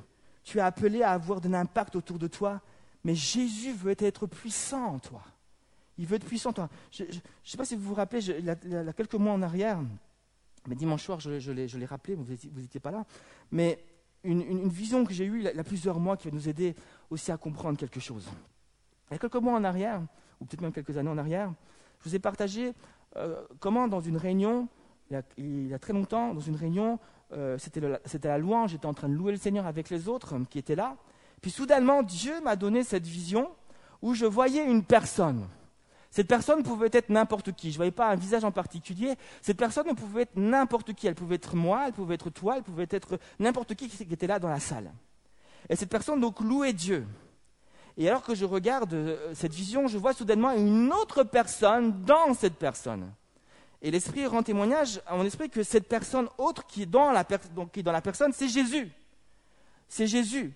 Tu 0.45 0.59
es 0.59 0.61
appelé 0.61 1.03
à 1.03 1.11
avoir 1.13 1.41
de 1.41 1.49
l'impact 1.49 1.97
autour 1.97 2.19
de 2.19 2.29
toi, 2.29 2.61
mais 3.03 3.15
Jésus 3.15 3.73
veut 3.73 3.97
être 3.99 4.27
puissant 4.27 4.95
en 4.95 4.99
toi. 4.99 5.23
Il 5.99 6.07
veut 6.07 6.17
être 6.17 6.27
puissant. 6.27 6.53
Toi. 6.53 6.69
Je 6.91 7.05
ne 7.05 7.11
sais 7.45 7.57
pas 7.57 7.65
si 7.65 7.77
vous 7.77 7.83
vous 7.83 7.95
rappelez, 7.95 8.29
il, 8.31 8.45
y 8.45 8.51
a, 8.51 8.93
quelques 8.93 9.15
mois 9.15 9.33
en 9.33 9.43
arrière, 9.43 9.79
mais 10.67 10.75
dimanche 10.75 11.03
soir, 11.03 11.21
je, 11.21 11.39
je 11.39 11.53
l'ai 11.53 11.87
rappelé, 11.87 12.15
vous 12.15 12.25
n'étiez 12.61 12.81
pas 12.81 12.91
là, 12.91 13.05
mais 13.51 13.79
une, 14.25 14.69
vision 14.69 15.05
que 15.05 15.13
j'ai 15.13 15.27
eue 15.27 15.41
il 15.41 15.45
y 15.45 15.59
a 15.59 15.65
plusieurs 15.65 16.01
mois 16.01 16.17
qui 16.17 16.29
va 16.29 16.35
nous 16.35 16.49
aider 16.49 16.75
aussi 17.11 17.31
à 17.31 17.37
comprendre 17.37 17.79
quelque 17.79 18.01
chose. 18.01 18.27
Il 19.11 19.15
y 19.15 19.17
a 19.17 19.19
quelques 19.19 19.37
mois 19.37 19.55
en 19.55 19.65
arrière, 19.65 20.01
ou 20.41 20.47
peut-être 20.47 20.63
même 20.63 20.73
quelques 20.73 20.97
années 20.97 21.11
en 21.11 21.19
arrière, 21.19 21.53
je 22.01 22.09
vous 22.09 22.17
ai 22.17 22.19
partagé 22.19 22.73
euh, 23.17 23.43
comment 23.61 23.87
dans 23.87 24.01
une 24.01 24.17
réunion, 24.17 24.69
il 25.11 25.69
y 25.69 25.75
a, 25.75 25.79
très 25.79 25.93
longtemps, 25.93 26.35
dans 26.35 26.41
une 26.41 26.57
réunion, 26.57 26.99
euh, 27.33 27.59
c'était 27.59 28.29
la 28.29 28.39
louange, 28.39 28.71
j'étais 28.71 28.87
en 28.87 28.95
train 28.95 29.09
de 29.09 29.15
louer 29.15 29.33
le 29.33 29.39
Seigneur 29.39 29.67
avec 29.67 29.91
les 29.91 30.09
autres 30.09 30.35
qui 30.51 30.59
étaient 30.59 30.77
là, 30.77 30.97
puis 31.41 31.51
soudainement 31.51 32.03
Dieu 32.03 32.41
m'a 32.43 32.57
donné 32.57 32.85
cette 32.85 33.07
vision 33.07 33.51
où 34.03 34.15
je 34.15 34.27
voyais 34.27 34.65
une 34.65 34.85
personne. 34.85 35.47
Cette 36.11 36.29
personne 36.29 36.63
pouvait 36.63 36.91
être 36.93 37.09
n'importe 37.09 37.53
qui. 37.53 37.71
Je 37.71 37.75
ne 37.75 37.79
voyais 37.79 37.91
pas 37.91 38.09
un 38.09 38.15
visage 38.15 38.45
en 38.45 38.53
particulier. 38.53 39.15
Cette 39.43 39.57
personne 39.57 39.93
pouvait 39.97 40.23
être 40.23 40.37
n'importe 40.37 40.93
qui. 40.93 41.09
Elle 41.09 41.17
pouvait 41.17 41.35
être 41.35 41.57
moi, 41.57 41.85
elle 41.89 41.93
pouvait 41.93 42.15
être 42.15 42.31
toi, 42.31 42.57
elle 42.57 42.63
pouvait 42.63 42.87
être 42.89 43.19
n'importe 43.41 43.75
qui 43.75 43.89
qui 43.89 44.03
était 44.05 44.29
là 44.29 44.39
dans 44.39 44.49
la 44.49 44.61
salle. 44.61 44.93
Et 45.69 45.75
cette 45.75 45.89
personne 45.89 46.21
donc 46.21 46.39
louait 46.41 46.73
Dieu. 46.73 47.05
Et 47.97 48.09
alors 48.09 48.23
que 48.23 48.35
je 48.35 48.45
regarde 48.45 48.95
euh, 48.95 49.35
cette 49.35 49.55
vision, 49.55 49.87
je 49.87 49.99
vois 49.99 50.13
soudainement 50.13 50.53
une 50.53 50.93
autre 50.93 51.25
personne 51.25 52.03
dans 52.03 52.35
cette 52.35 52.57
personne. 52.57 53.13
Et 53.85 53.93
l'Esprit 53.93 54.27
rend 54.27 54.43
témoignage 54.43 55.01
à 55.07 55.15
mon 55.15 55.25
esprit 55.25 55.49
que 55.49 55.63
cette 55.63 55.87
personne 55.89 56.27
autre 56.39 56.67
qui 56.67 56.83
est 56.83 56.87
dans 56.87 57.13
la, 57.13 57.23
personne, 57.23 58.33
c'est 58.33 58.49
Jésus. 58.49 58.91
C'est 59.89 60.07
Jésus. 60.07 60.53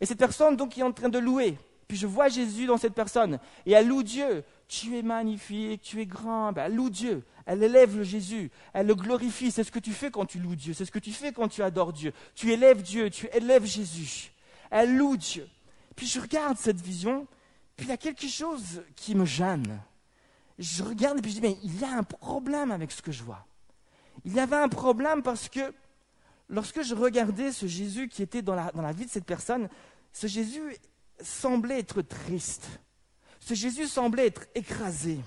Et 0.00 0.06
cette 0.06 0.18
personne 0.18 0.56
donc 0.56 0.70
qui 0.70 0.80
est 0.80 0.84
en 0.84 0.92
train 0.92 1.10
de 1.10 1.18
louer. 1.18 1.58
Puis 1.86 1.98
je 1.98 2.06
vois 2.06 2.28
Jésus 2.28 2.66
dans 2.66 2.76
cette 2.76 2.94
personne. 2.94 3.38
Et 3.66 3.72
elle 3.72 3.88
loue 3.88 4.02
Dieu 4.02 4.44
tu 4.68 4.98
es 4.98 5.02
magnifique, 5.02 5.82
tu 5.82 6.00
es 6.00 6.06
grand. 6.06 6.52
Ben, 6.52 6.66
elle 6.66 6.74
loue 6.74 6.90
Dieu, 6.90 7.24
elle 7.46 7.62
élève 7.62 7.96
le 7.96 8.04
Jésus, 8.04 8.50
elle 8.74 8.86
le 8.86 8.94
glorifie. 8.94 9.50
C'est 9.50 9.64
ce 9.64 9.72
que 9.72 9.78
tu 9.78 9.92
fais 9.92 10.10
quand 10.10 10.26
tu 10.26 10.38
loues 10.38 10.54
Dieu, 10.54 10.74
c'est 10.74 10.84
ce 10.84 10.92
que 10.92 10.98
tu 10.98 11.12
fais 11.12 11.32
quand 11.32 11.48
tu 11.48 11.62
adores 11.62 11.92
Dieu. 11.92 12.12
Tu 12.34 12.52
élèves 12.52 12.82
Dieu, 12.82 13.10
tu 13.10 13.28
élèves 13.32 13.64
Jésus. 13.64 14.30
Elle 14.70 14.96
loue 14.96 15.16
Dieu. 15.16 15.48
Puis 15.96 16.06
je 16.06 16.20
regarde 16.20 16.58
cette 16.58 16.80
vision, 16.80 17.26
puis 17.76 17.86
il 17.86 17.88
y 17.88 17.92
a 17.92 17.96
quelque 17.96 18.28
chose 18.28 18.82
qui 18.94 19.14
me 19.14 19.24
gêne. 19.24 19.80
Je 20.58 20.82
regarde 20.82 21.18
et 21.18 21.22
puis 21.22 21.30
je 21.30 21.36
dis, 21.36 21.42
mais 21.42 21.58
il 21.62 21.78
y 21.80 21.84
a 21.84 21.90
un 21.90 22.02
problème 22.02 22.72
avec 22.72 22.90
ce 22.90 23.02
que 23.02 23.12
je 23.12 23.22
vois. 23.22 23.46
Il 24.24 24.34
y 24.34 24.40
avait 24.40 24.56
un 24.56 24.68
problème 24.68 25.22
parce 25.22 25.48
que 25.48 25.72
lorsque 26.48 26.82
je 26.82 26.94
regardais 26.94 27.52
ce 27.52 27.66
Jésus 27.66 28.08
qui 28.08 28.22
était 28.22 28.42
dans 28.42 28.54
la, 28.54 28.72
dans 28.72 28.82
la 28.82 28.92
vie 28.92 29.06
de 29.06 29.10
cette 29.10 29.24
personne, 29.24 29.68
ce 30.12 30.26
Jésus 30.26 30.76
semblait 31.20 31.78
être 31.78 32.02
triste. 32.02 32.66
Ce 33.40 33.54
Jésus 33.54 33.86
semblait 33.86 34.26
être 34.26 34.46
écrasé. 34.54 35.20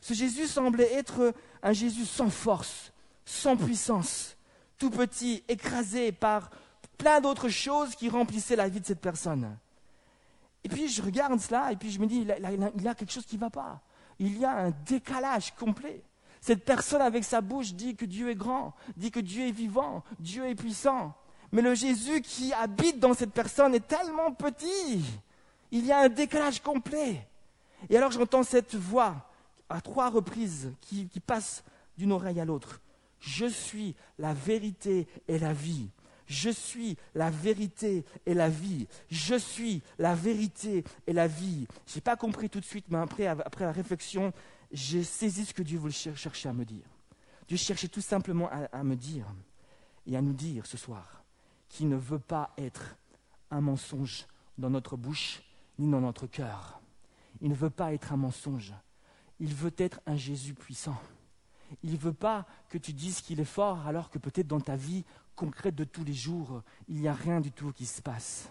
Ce 0.00 0.14
Jésus 0.14 0.46
semblait 0.46 0.92
être 0.92 1.34
un 1.62 1.72
Jésus 1.72 2.06
sans 2.06 2.30
force, 2.30 2.92
sans 3.24 3.56
puissance, 3.56 4.36
tout 4.78 4.90
petit, 4.90 5.44
écrasé 5.48 6.12
par 6.12 6.50
plein 6.96 7.20
d'autres 7.20 7.48
choses 7.48 7.94
qui 7.94 8.08
remplissaient 8.08 8.56
la 8.56 8.68
vie 8.68 8.80
de 8.80 8.86
cette 8.86 9.00
personne. 9.00 9.56
Et 10.64 10.68
puis 10.68 10.88
je 10.88 11.02
regarde 11.02 11.38
cela 11.40 11.72
et 11.72 11.76
puis 11.76 11.90
je 11.90 11.98
me 11.98 12.06
dis, 12.06 12.18
il 12.18 12.82
y 12.82 12.88
a, 12.88 12.94
quelque 12.94 13.12
chose 13.12 13.26
qui 13.26 13.36
ne 13.36 13.40
va 13.40 13.50
pas. 13.50 13.80
Il 14.20 14.38
y 14.38 14.44
a 14.44 14.52
un 14.52 14.70
décalage 14.86 15.52
complet. 15.56 16.02
Cette 16.42 16.64
personne 16.64 17.02
avec 17.02 17.24
sa 17.24 17.40
bouche 17.40 17.72
dit 17.72 17.96
que 17.96 18.04
Dieu 18.04 18.30
est 18.30 18.34
grand, 18.34 18.74
dit 18.96 19.10
que 19.10 19.20
Dieu 19.20 19.48
est 19.48 19.52
vivant, 19.52 20.04
Dieu 20.18 20.46
est 20.46 20.54
puissant. 20.54 21.14
Mais 21.52 21.62
le 21.62 21.74
Jésus 21.74 22.20
qui 22.20 22.52
habite 22.52 23.00
dans 23.00 23.14
cette 23.14 23.32
personne 23.32 23.74
est 23.74 23.86
tellement 23.86 24.32
petit. 24.32 25.02
Il 25.70 25.86
y 25.86 25.92
a 25.92 26.00
un 26.00 26.08
décalage 26.08 26.62
complet. 26.62 27.26
Et 27.88 27.96
alors 27.96 28.12
j'entends 28.12 28.42
cette 28.42 28.74
voix 28.74 29.30
à 29.70 29.80
trois 29.80 30.10
reprises 30.10 30.72
qui, 30.82 31.08
passe 31.26 31.64
d'une 31.96 32.12
oreille 32.12 32.40
à 32.40 32.44
l'autre. 32.44 32.80
Je 33.20 33.46
suis 33.46 33.94
la 34.18 34.34
vérité 34.34 35.08
et 35.28 35.38
la 35.38 35.52
vie. 35.52 35.88
Je 36.30 36.48
suis 36.48 36.96
la 37.16 37.28
vérité 37.28 38.04
et 38.24 38.34
la 38.34 38.48
vie. 38.48 38.86
Je 39.10 39.34
suis 39.34 39.82
la 39.98 40.14
vérité 40.14 40.84
et 41.08 41.12
la 41.12 41.26
vie. 41.26 41.66
Je 41.88 41.96
n'ai 41.96 42.00
pas 42.00 42.14
compris 42.14 42.48
tout 42.48 42.60
de 42.60 42.64
suite, 42.64 42.86
mais 42.88 42.98
après, 42.98 43.24
la 43.24 43.72
réflexion, 43.72 44.32
j'ai 44.70 45.02
saisi 45.02 45.44
ce 45.44 45.52
que 45.52 45.64
Dieu 45.64 45.80
voulait 45.80 45.92
chercher 45.92 46.48
à 46.48 46.52
me 46.52 46.64
dire. 46.64 46.84
Dieu 47.48 47.56
cherchait 47.56 47.88
tout 47.88 48.00
simplement 48.00 48.48
à 48.48 48.84
me 48.84 48.94
dire 48.94 49.26
et 50.06 50.16
à 50.16 50.22
nous 50.22 50.32
dire 50.32 50.66
ce 50.66 50.76
soir 50.76 51.24
qu'il 51.68 51.88
ne 51.88 51.96
veut 51.96 52.20
pas 52.20 52.54
être 52.56 52.96
un 53.50 53.60
mensonge 53.60 54.24
dans 54.56 54.70
notre 54.70 54.96
bouche 54.96 55.42
ni 55.80 55.90
dans 55.90 56.00
notre 56.00 56.28
cœur. 56.28 56.80
Il 57.40 57.50
ne 57.50 57.56
veut 57.56 57.70
pas 57.70 57.92
être 57.92 58.12
un 58.12 58.16
mensonge. 58.16 58.72
Il 59.40 59.52
veut 59.52 59.74
être 59.78 60.00
un 60.06 60.16
Jésus 60.16 60.54
puissant. 60.54 60.96
Il 61.82 61.92
ne 61.92 61.98
veut 61.98 62.12
pas 62.12 62.46
que 62.68 62.78
tu 62.78 62.92
dises 62.92 63.20
qu'il 63.20 63.40
est 63.40 63.44
fort 63.44 63.86
alors 63.86 64.10
que 64.10 64.18
peut-être 64.18 64.48
dans 64.48 64.60
ta 64.60 64.76
vie 64.76 65.04
concrète 65.40 65.74
de 65.74 65.84
tous 65.84 66.04
les 66.04 66.12
jours, 66.12 66.62
il 66.86 67.00
n'y 67.00 67.08
a 67.08 67.14
rien 67.14 67.40
du 67.40 67.50
tout 67.50 67.72
qui 67.72 67.86
se 67.86 68.02
passe. 68.02 68.50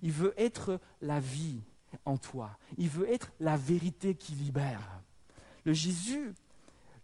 Il 0.00 0.12
veut 0.12 0.32
être 0.38 0.80
la 1.02 1.20
vie 1.20 1.60
en 2.06 2.16
toi. 2.16 2.56
Il 2.78 2.88
veut 2.88 3.08
être 3.10 3.32
la 3.38 3.58
vérité 3.58 4.14
qui 4.14 4.32
libère. 4.32 4.80
Le 5.66 5.74
Jésus, 5.74 6.32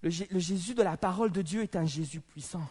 le, 0.01 0.11
Jésus 0.11 0.75
de 0.75 0.83
la 0.83 0.97
parole 0.97 1.31
de 1.31 1.43
Dieu 1.43 1.63
est 1.63 1.77
un 1.77 1.85
Jésus 1.85 2.21
puissant. 2.21 2.67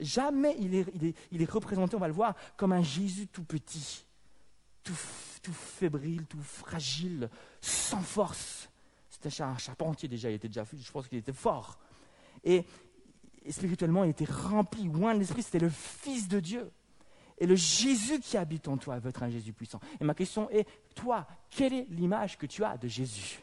Jamais 0.00 0.56
il 0.58 0.74
est, 0.74 1.14
il 1.30 1.42
est 1.42 1.50
représenté, 1.50 1.96
on 1.96 2.00
va 2.00 2.08
le 2.08 2.14
voir, 2.14 2.34
comme 2.56 2.72
un 2.72 2.82
Jésus 2.82 3.26
tout 3.26 3.44
petit, 3.44 4.06
tout 4.82 4.96
tout 5.42 5.52
fébrile, 5.52 6.26
tout 6.26 6.42
fragile, 6.42 7.28
sans 7.60 8.00
force. 8.00 8.68
C'était 9.10 9.42
un 9.42 9.56
charpentier 9.56 10.08
déjà, 10.08 10.30
il 10.30 10.34
était 10.34 10.48
déjà, 10.48 10.64
je 10.64 10.92
pense 10.92 11.08
qu'il 11.08 11.18
était 11.18 11.32
fort. 11.32 11.78
Et, 12.44 12.64
spirituellement, 13.52 14.04
il 14.04 14.10
était 14.10 14.30
rempli, 14.30 14.84
loin 14.84 15.14
de 15.14 15.20
l'esprit, 15.20 15.42
c'était 15.42 15.58
le 15.58 15.68
Fils 15.68 16.28
de 16.28 16.40
Dieu. 16.40 16.70
Et 17.38 17.46
le 17.46 17.54
Jésus 17.54 18.18
qui 18.20 18.36
habite 18.36 18.66
en 18.68 18.76
toi 18.76 18.98
veut 18.98 19.10
être 19.10 19.22
un 19.22 19.30
Jésus 19.30 19.52
puissant. 19.52 19.80
Et 20.00 20.04
ma 20.04 20.14
question 20.14 20.50
est, 20.50 20.66
toi, 20.94 21.26
quelle 21.50 21.72
est 21.72 21.86
l'image 21.90 22.36
que 22.36 22.46
tu 22.46 22.64
as 22.64 22.76
de 22.76 22.88
Jésus? 22.88 23.40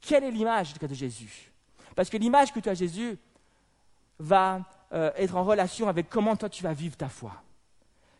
Quelle 0.00 0.24
est 0.24 0.30
l'image 0.30 0.72
que 0.74 0.78
tu 0.78 0.84
as 0.84 0.88
de 0.88 0.94
Jésus? 0.94 1.52
Parce 1.96 2.10
que 2.10 2.16
l'image 2.16 2.52
que 2.52 2.60
tu 2.60 2.68
as 2.68 2.72
de 2.72 2.78
Jésus 2.78 3.18
va 4.18 4.64
euh, 4.92 5.10
être 5.16 5.36
en 5.36 5.44
relation 5.44 5.88
avec 5.88 6.08
comment 6.08 6.36
toi 6.36 6.48
tu 6.48 6.62
vas 6.62 6.72
vivre 6.72 6.96
ta 6.96 7.08
foi 7.08 7.42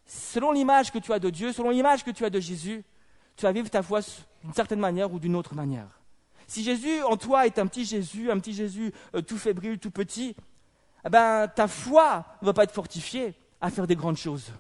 selon 0.07 0.53
l'image 0.53 0.91
que 0.93 0.99
tu 0.99 1.13
as 1.13 1.19
de 1.19 1.31
Dieu, 1.31 1.53
selon 1.53 1.71
l'image 1.71 2.05
que 2.05 2.11
tu 2.11 2.25
as 2.25 2.31
de 2.31 2.41
Jésus, 2.41 2.85
tu 3.37 3.43
vas 3.43 3.53
vivre 3.53 3.71
ta 3.71 3.83
foi 3.83 4.01
d'une 4.43 4.53
certaine 4.53 4.81
manière 4.81 5.13
ou 5.13 5.19
d'une 5.19 5.37
autre 5.37 5.55
manière. 5.55 5.89
Si 6.47 6.63
Jésus 6.63 7.03
en 7.03 7.17
toi 7.17 7.47
est 7.47 7.59
un 7.59 7.67
petit 7.67 7.85
Jésus, 7.85 8.31
un 8.31 8.39
petit 8.39 8.53
Jésus 8.53 8.93
euh, 9.15 9.23
tout 9.23 9.39
fébrile, 9.39 9.79
tout 9.79 9.91
petit, 9.91 10.37
eh 11.05 11.11
ben, 11.11 11.49
ta 11.49 11.69
foi 11.69 12.25
ne 12.41 12.47
va 12.47 12.53
pas 12.53 12.65
être 12.65 12.73
fortifiée 12.73 13.35
à 13.61 13.71
faire 13.71 13.87
des 13.87 13.97
grandes 13.97 14.17
choses. 14.17 14.53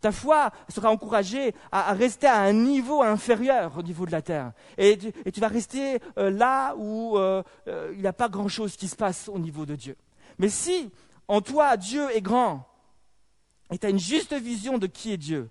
Ta 0.00 0.12
foi 0.12 0.50
sera 0.68 0.90
encouragée 0.90 1.54
à, 1.72 1.92
rester 1.94 2.26
à 2.26 2.40
un 2.40 2.52
niveau 2.52 3.02
inférieur 3.02 3.72
au 3.78 3.82
niveau 3.82 4.04
de 4.04 4.12
la 4.12 4.20
terre. 4.20 4.52
Et 4.76 4.98
tu, 4.98 5.40
vas 5.40 5.48
rester 5.48 5.98
euh, 6.18 6.30
là 6.30 6.74
où 6.76 7.16
euh, 7.16 7.42
il 7.92 8.00
n'y 8.00 8.06
a 8.06 8.12
pas 8.12 8.28
grand-chose 8.28 8.76
qui 8.76 8.88
se 8.88 8.96
passe 8.96 9.28
au 9.28 9.38
niveau 9.38 9.64
de 9.64 9.76
Dieu. 9.76 9.96
Mais 10.38 10.50
si 10.50 10.90
en 11.26 11.40
toi 11.40 11.76
Dieu 11.76 12.14
est 12.14 12.20
grand, 12.20 12.68
et 13.70 13.78
tu 13.78 13.86
as 13.86 13.90
une 13.90 13.98
juste 13.98 14.34
vision 14.34 14.76
de 14.76 14.86
qui 14.86 15.12
est 15.12 15.16
Dieu, 15.16 15.50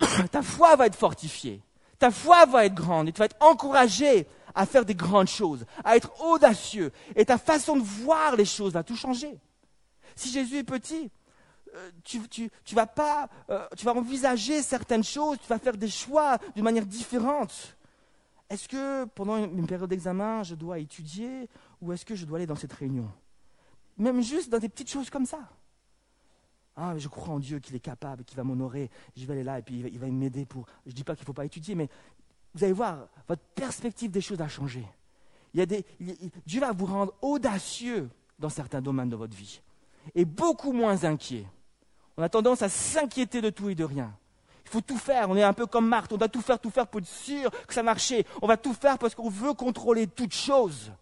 ta 0.30 0.40
foi 0.42 0.74
va 0.76 0.86
être 0.86 0.96
fortifiée, 0.96 1.60
ta 1.98 2.10
foi 2.10 2.46
va 2.46 2.64
être 2.64 2.74
grande 2.74 3.08
et 3.08 3.12
tu 3.12 3.18
vas 3.18 3.26
être 3.26 3.36
encouragé 3.40 4.26
à 4.54 4.66
faire 4.66 4.84
des 4.84 4.94
grandes 4.94 5.28
choses, 5.28 5.64
à 5.84 5.96
être 5.96 6.20
audacieux 6.22 6.92
et 7.16 7.24
ta 7.24 7.38
façon 7.38 7.76
de 7.76 7.82
voir 7.82 8.36
les 8.36 8.44
choses 8.44 8.72
va 8.72 8.82
tout 8.82 8.96
changer. 8.96 9.38
Si 10.14 10.30
Jésus 10.30 10.58
est 10.58 10.64
petit, 10.64 11.10
euh, 11.74 11.90
tu, 12.04 12.48
vas 12.74 12.86
pas, 12.86 13.28
euh, 13.48 13.66
tu 13.76 13.84
vas 13.84 13.94
envisager 13.94 14.62
certaines 14.62 15.04
choses, 15.04 15.38
tu 15.40 15.48
vas 15.48 15.58
faire 15.58 15.76
des 15.76 15.88
choix 15.88 16.38
d'une 16.54 16.64
manière 16.64 16.86
différente. 16.86 17.76
Est-ce 18.50 18.68
que 18.68 19.04
pendant 19.06 19.38
une 19.38 19.66
période 19.66 19.88
d'examen, 19.88 20.42
je 20.42 20.54
dois 20.54 20.78
étudier 20.78 21.48
ou 21.80 21.92
est-ce 21.92 22.04
que 22.04 22.14
je 22.14 22.26
dois 22.26 22.36
aller 22.36 22.46
dans 22.46 22.56
cette 22.56 22.74
réunion? 22.74 23.10
Même 23.96 24.20
juste 24.20 24.50
dans 24.50 24.58
des 24.58 24.68
petites 24.68 24.90
choses 24.90 25.08
comme 25.08 25.24
ça. 25.24 25.48
Ah, 26.74 26.96
je 26.96 27.08
crois 27.08 27.34
en 27.34 27.38
Dieu 27.38 27.58
qu'il 27.58 27.76
est 27.76 27.80
capable, 27.80 28.24
qu'il 28.24 28.36
va 28.36 28.44
m'honorer. 28.44 28.90
Je 29.14 29.26
vais 29.26 29.34
aller 29.34 29.42
là 29.44 29.58
et 29.58 29.62
puis 29.62 29.80
il 29.80 29.98
va, 29.98 30.06
m'aider 30.06 30.46
pour. 30.46 30.66
Je 30.86 30.90
ne 30.90 30.94
dis 30.94 31.04
pas 31.04 31.14
qu'il 31.14 31.22
ne 31.22 31.26
faut 31.26 31.34
pas 31.34 31.44
étudier, 31.44 31.74
mais 31.74 31.88
vous 32.54 32.64
allez 32.64 32.72
voir, 32.72 33.08
votre 33.28 33.42
perspective 33.54 34.10
des 34.10 34.20
choses 34.20 34.40
a 34.40 34.48
changé. 34.48 34.86
Il 35.54 35.60
y 35.60 35.62
a 35.62 35.66
des, 35.66 35.84
Dieu 36.46 36.60
va 36.60 36.72
vous 36.72 36.86
rendre 36.86 37.14
audacieux 37.22 38.10
dans 38.38 38.48
certains 38.48 38.80
domaines 38.80 39.10
de 39.10 39.16
votre 39.16 39.36
vie 39.36 39.60
et 40.14 40.24
beaucoup 40.24 40.72
moins 40.72 41.04
inquiet. 41.04 41.46
On 42.16 42.22
a 42.22 42.28
tendance 42.28 42.62
à 42.62 42.68
s'inquiéter 42.68 43.40
de 43.40 43.50
tout 43.50 43.68
et 43.68 43.74
de 43.74 43.84
rien. 43.84 44.14
Il 44.64 44.70
faut 44.70 44.80
tout 44.80 44.98
faire. 44.98 45.28
On 45.28 45.36
est 45.36 45.42
un 45.42 45.52
peu 45.52 45.66
comme 45.66 45.88
Marthe. 45.88 46.12
On 46.12 46.16
doit 46.16 46.28
tout 46.28 46.40
faire, 46.40 46.58
tout 46.58 46.70
faire 46.70 46.86
pour 46.86 47.00
être 47.00 47.06
sûr 47.06 47.50
que 47.66 47.74
ça 47.74 47.82
marche. 47.82 48.12
On 48.40 48.46
va 48.46 48.56
tout 48.56 48.74
faire 48.74 48.98
parce 48.98 49.14
qu'on 49.14 49.28
veut 49.28 49.54
contrôler 49.54 50.06
toutes 50.06 50.34
choses. 50.34 50.92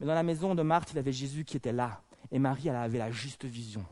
Mais 0.00 0.06
dans 0.06 0.14
la 0.14 0.22
maison 0.22 0.54
de 0.54 0.62
Marthe, 0.62 0.90
il 0.92 0.96
y 0.96 0.98
avait 0.98 1.12
Jésus 1.12 1.44
qui 1.44 1.56
était 1.56 1.72
là. 1.72 2.02
Et 2.30 2.38
Marie, 2.38 2.68
elle 2.68 2.76
avait 2.76 2.98
la 2.98 3.10
juste 3.10 3.44
vision 3.44 3.84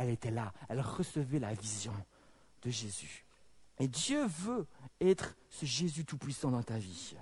elle 0.00 0.10
était 0.10 0.30
là, 0.30 0.52
elle 0.68 0.80
recevait 0.80 1.38
la 1.38 1.52
vision 1.52 1.92
de 2.62 2.70
Jésus. 2.70 3.24
Et 3.80 3.88
Dieu 3.88 4.26
veut 4.26 4.66
être 5.00 5.34
ce 5.48 5.64
Jésus 5.66 6.04
tout-puissant 6.04 6.50
dans 6.50 6.62
ta 6.62 6.78
vie. 6.78 7.16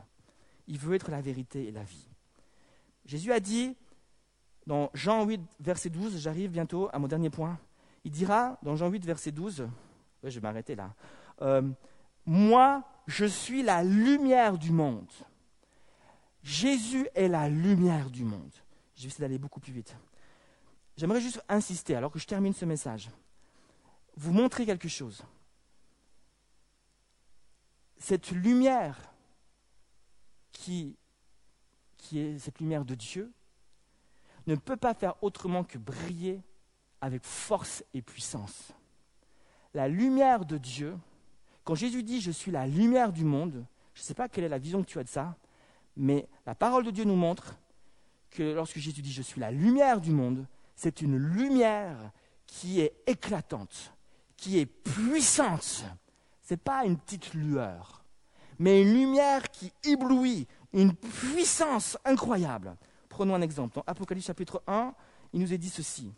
Il 0.66 0.78
veut 0.78 0.94
être 0.94 1.10
la 1.10 1.20
vérité 1.20 1.68
et 1.68 1.70
la 1.70 1.84
vie. 1.84 2.08
Jésus 3.06 3.32
a 3.32 3.40
dit, 3.40 3.74
dans 4.66 4.90
Jean 4.92 5.24
8, 5.24 5.40
verset 5.60 5.88
12, 5.88 6.18
j'arrive 6.18 6.50
bientôt 6.50 6.90
à 6.92 6.98
mon 6.98 7.06
dernier 7.06 7.30
point, 7.30 7.58
il 8.04 8.10
dira, 8.10 8.58
dans 8.62 8.76
Jean 8.76 8.90
8, 8.90 9.06
verset 9.06 9.32
12, 9.32 9.68
je 10.24 10.28
vais 10.28 10.40
m'arrêter 10.40 10.74
là, 10.74 10.94
euh, 11.42 11.62
Moi, 12.26 12.82
je 13.06 13.24
suis 13.24 13.62
la 13.62 13.82
lumière 13.82 14.58
du 14.58 14.72
monde. 14.72 15.10
Jésus 16.42 17.08
est 17.14 17.28
la 17.28 17.48
lumière 17.48 18.10
du 18.10 18.24
monde. 18.24 18.52
Je 18.96 19.02
vais 19.02 19.08
essayer 19.08 19.22
d'aller 19.22 19.38
beaucoup 19.38 19.60
plus 19.60 19.72
vite. 19.72 19.96
J'aimerais 20.96 21.20
juste 21.20 21.42
insister, 21.48 21.94
alors 21.94 22.10
que 22.10 22.18
je 22.18 22.26
termine 22.26 22.52
ce 22.52 22.64
message, 22.64 23.10
vous 24.16 24.32
montrer 24.32 24.66
quelque 24.66 24.88
chose. 24.88 25.22
Cette 27.98 28.30
lumière 28.30 29.12
qui, 30.52 30.96
est 32.14 32.38
cette 32.38 32.60
lumière 32.60 32.84
de 32.84 32.94
Dieu 32.94 33.32
ne 34.46 34.54
peut 34.54 34.76
pas 34.76 34.94
faire 34.94 35.22
autrement 35.22 35.64
que 35.64 35.78
briller 35.78 36.40
avec 37.00 37.24
force 37.24 37.84
et 37.94 38.02
puissance. 38.02 38.72
La 39.74 39.88
lumière 39.88 40.44
de 40.44 40.58
Dieu, 40.58 40.96
quand 41.64 41.74
Jésus 41.74 42.02
dit 42.02 42.20
je 42.20 42.30
suis 42.30 42.50
la 42.50 42.66
lumière 42.66 43.12
du 43.12 43.24
monde, 43.24 43.64
je 43.94 44.00
ne 44.00 44.04
sais 44.04 44.14
pas 44.14 44.28
quelle 44.28 44.44
est 44.44 44.48
la 44.48 44.58
vision 44.58 44.82
que 44.82 44.88
tu 44.88 44.98
as 44.98 45.04
de 45.04 45.08
ça, 45.08 45.36
mais 45.96 46.28
la 46.46 46.54
parole 46.54 46.84
de 46.84 46.90
Dieu 46.90 47.04
nous 47.04 47.16
montre 47.16 47.56
que 48.30 48.42
lorsque 48.42 48.78
Jésus 48.78 49.02
dit 49.02 49.12
je 49.12 49.22
suis 49.22 49.40
la 49.40 49.50
lumière 49.50 50.00
du 50.00 50.12
monde, 50.12 50.46
c'est 50.76 51.02
une 51.02 51.16
lumière 51.16 52.12
qui 52.46 52.80
est 52.80 52.94
éclatante, 53.06 53.92
qui 54.36 54.58
est 54.58 54.66
puissante. 54.66 55.84
Ce 56.48 56.54
n'est 56.54 56.58
pas 56.58 56.86
une 56.86 56.96
petite 56.96 57.34
lueur, 57.34 58.02
mais 58.58 58.80
une 58.80 58.94
lumière 58.94 59.50
qui 59.50 59.70
éblouit, 59.84 60.48
une 60.72 60.94
puissance 60.94 61.98
incroyable. 62.06 62.74
Prenons 63.10 63.34
un 63.34 63.42
exemple. 63.42 63.74
Dans 63.74 63.84
Apocalypse 63.86 64.28
chapitre 64.28 64.62
1, 64.66 64.94
il 65.34 65.40
nous 65.42 65.52
est 65.52 65.58
dit 65.58 65.68
ceci. 65.68 66.10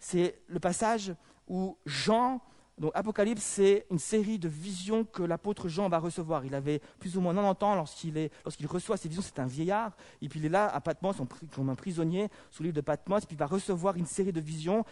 C'est 0.00 0.42
le 0.48 0.58
passage 0.58 1.14
où 1.46 1.78
Jean 1.86 2.40
donc 2.78 2.92
Apocalypse, 2.94 3.42
c'est 3.42 3.86
une 3.90 3.98
série 3.98 4.38
de 4.38 4.48
visions 4.48 5.04
que 5.04 5.22
l'apôtre 5.22 5.68
Jean 5.68 5.88
va 5.88 5.98
recevoir. 5.98 6.44
Il 6.44 6.54
avait 6.54 6.80
plus 7.00 7.16
ou 7.16 7.20
moins 7.20 7.34
90 7.34 7.64
ans 7.64 7.74
lorsqu'il, 7.74 8.30
reçoit 8.66 8.96
ces 8.96 9.08
visions. 9.08 9.22
C'est 9.24 9.40
un 9.40 9.46
vieillard. 9.46 9.96
Et 10.22 10.28
puis 10.28 10.38
il 10.38 10.46
est 10.46 10.50
là 10.50 10.68
à 10.68 10.80
Patmos 10.80 11.16
comme 11.54 11.70
un 11.70 11.74
prisonnier 11.74 12.28
sous 12.50 12.62
l'île 12.62 12.72
de 12.72 12.80
Patmos. 12.80 13.24
Et 13.24 13.26
puis 13.26 13.34
il 13.34 13.38
va 13.38 13.46
recevoir 13.46 13.96
une 13.96 14.06
série 14.06 14.32
de 14.32 14.40
visions 14.40 14.84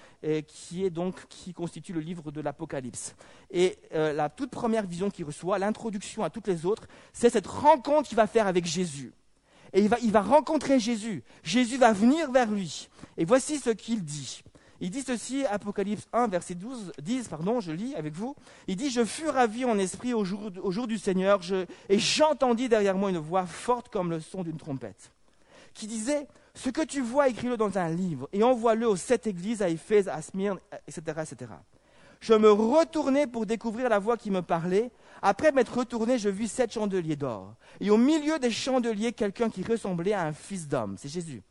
qui, 0.46 0.84
est 0.84 1.52
constitue 1.54 1.92
le 1.92 2.00
livre 2.00 2.32
de 2.32 2.40
l'Apocalypse. 2.40 3.14
Et 3.50 3.78
euh, 3.94 4.12
la 4.12 4.28
toute 4.28 4.50
première 4.50 4.86
vision 4.86 5.08
qu'il 5.08 5.24
reçoit, 5.24 5.58
l'introduction 5.58 6.24
à 6.24 6.30
toutes 6.30 6.48
les 6.48 6.66
autres, 6.66 6.86
c'est 7.12 7.30
cette 7.30 7.46
rencontre 7.46 8.08
qu'il 8.08 8.16
va 8.16 8.26
faire 8.26 8.48
avec 8.48 8.66
Jésus. 8.66 9.12
Et 9.72 9.88
il 10.02 10.12
va 10.12 10.22
rencontrer 10.22 10.80
Jésus. 10.80 11.22
Jésus 11.42 11.76
va 11.76 11.92
venir 11.92 12.30
vers 12.30 12.50
lui. 12.50 12.88
Et 13.16 13.24
voici 13.24 13.58
ce 13.58 13.70
qu'il 13.70 14.02
dit. 14.02 14.42
Il 14.80 14.90
dit 14.90 15.02
ceci, 15.02 15.44
Apocalypse 15.46 16.06
1, 16.12 16.28
verset 16.28 16.54
12, 16.54 16.92
10, 17.02 17.28
pardon, 17.28 17.60
je 17.60 17.72
lis 17.72 17.94
avec 17.94 18.14
vous. 18.14 18.36
Il 18.66 18.76
dit, 18.76 18.90
je 18.90 19.04
fus 19.04 19.28
ravi 19.28 19.64
en 19.64 19.78
esprit 19.78 20.12
au 20.14 20.24
jour, 20.24 20.86
du 20.86 20.98
Seigneur, 20.98 21.40
et 21.88 21.98
j'entendis 21.98 22.68
derrière 22.68 22.96
moi 22.96 23.10
une 23.10 23.18
voix 23.18 23.46
forte 23.46 23.88
comme 23.88 24.10
le 24.10 24.20
son 24.20 24.42
d'une 24.42 24.58
trompette, 24.58 25.12
qui 25.74 25.86
disait, 25.86 26.26
ce 26.54 26.70
que 26.70 26.82
tu 26.82 27.00
vois, 27.00 27.28
écris-le 27.28 27.56
dans 27.56 27.78
un 27.78 27.88
livre, 27.88 28.28
et 28.32 28.42
envoie-le 28.42 28.88
aux 28.88 28.96
sept 28.96 29.26
églises, 29.26 29.62
à 29.62 29.68
Éphèse, 29.68 30.08
à 30.08 30.20
Smyrne, 30.22 30.58
etc., 30.86 31.22
etc. 31.22 31.52
Je 32.20 32.34
me 32.34 32.50
retournai 32.50 33.26
pour 33.26 33.44
découvrir 33.44 33.88
la 33.88 33.98
voix 33.98 34.16
qui 34.16 34.30
me 34.30 34.40
parlait. 34.40 34.90
Après 35.20 35.52
m'être 35.52 35.76
retourné, 35.76 36.18
je 36.18 36.30
vis 36.30 36.48
sept 36.48 36.72
chandeliers 36.72 37.16
d'or. 37.16 37.54
Et 37.80 37.90
au 37.90 37.98
milieu 37.98 38.38
des 38.38 38.50
chandeliers, 38.50 39.12
quelqu'un 39.12 39.50
qui 39.50 39.62
ressemblait 39.62 40.14
à 40.14 40.22
un 40.22 40.32
fils 40.32 40.66
d'homme. 40.66 40.96
C'est 40.98 41.10
Jésus. 41.10 41.42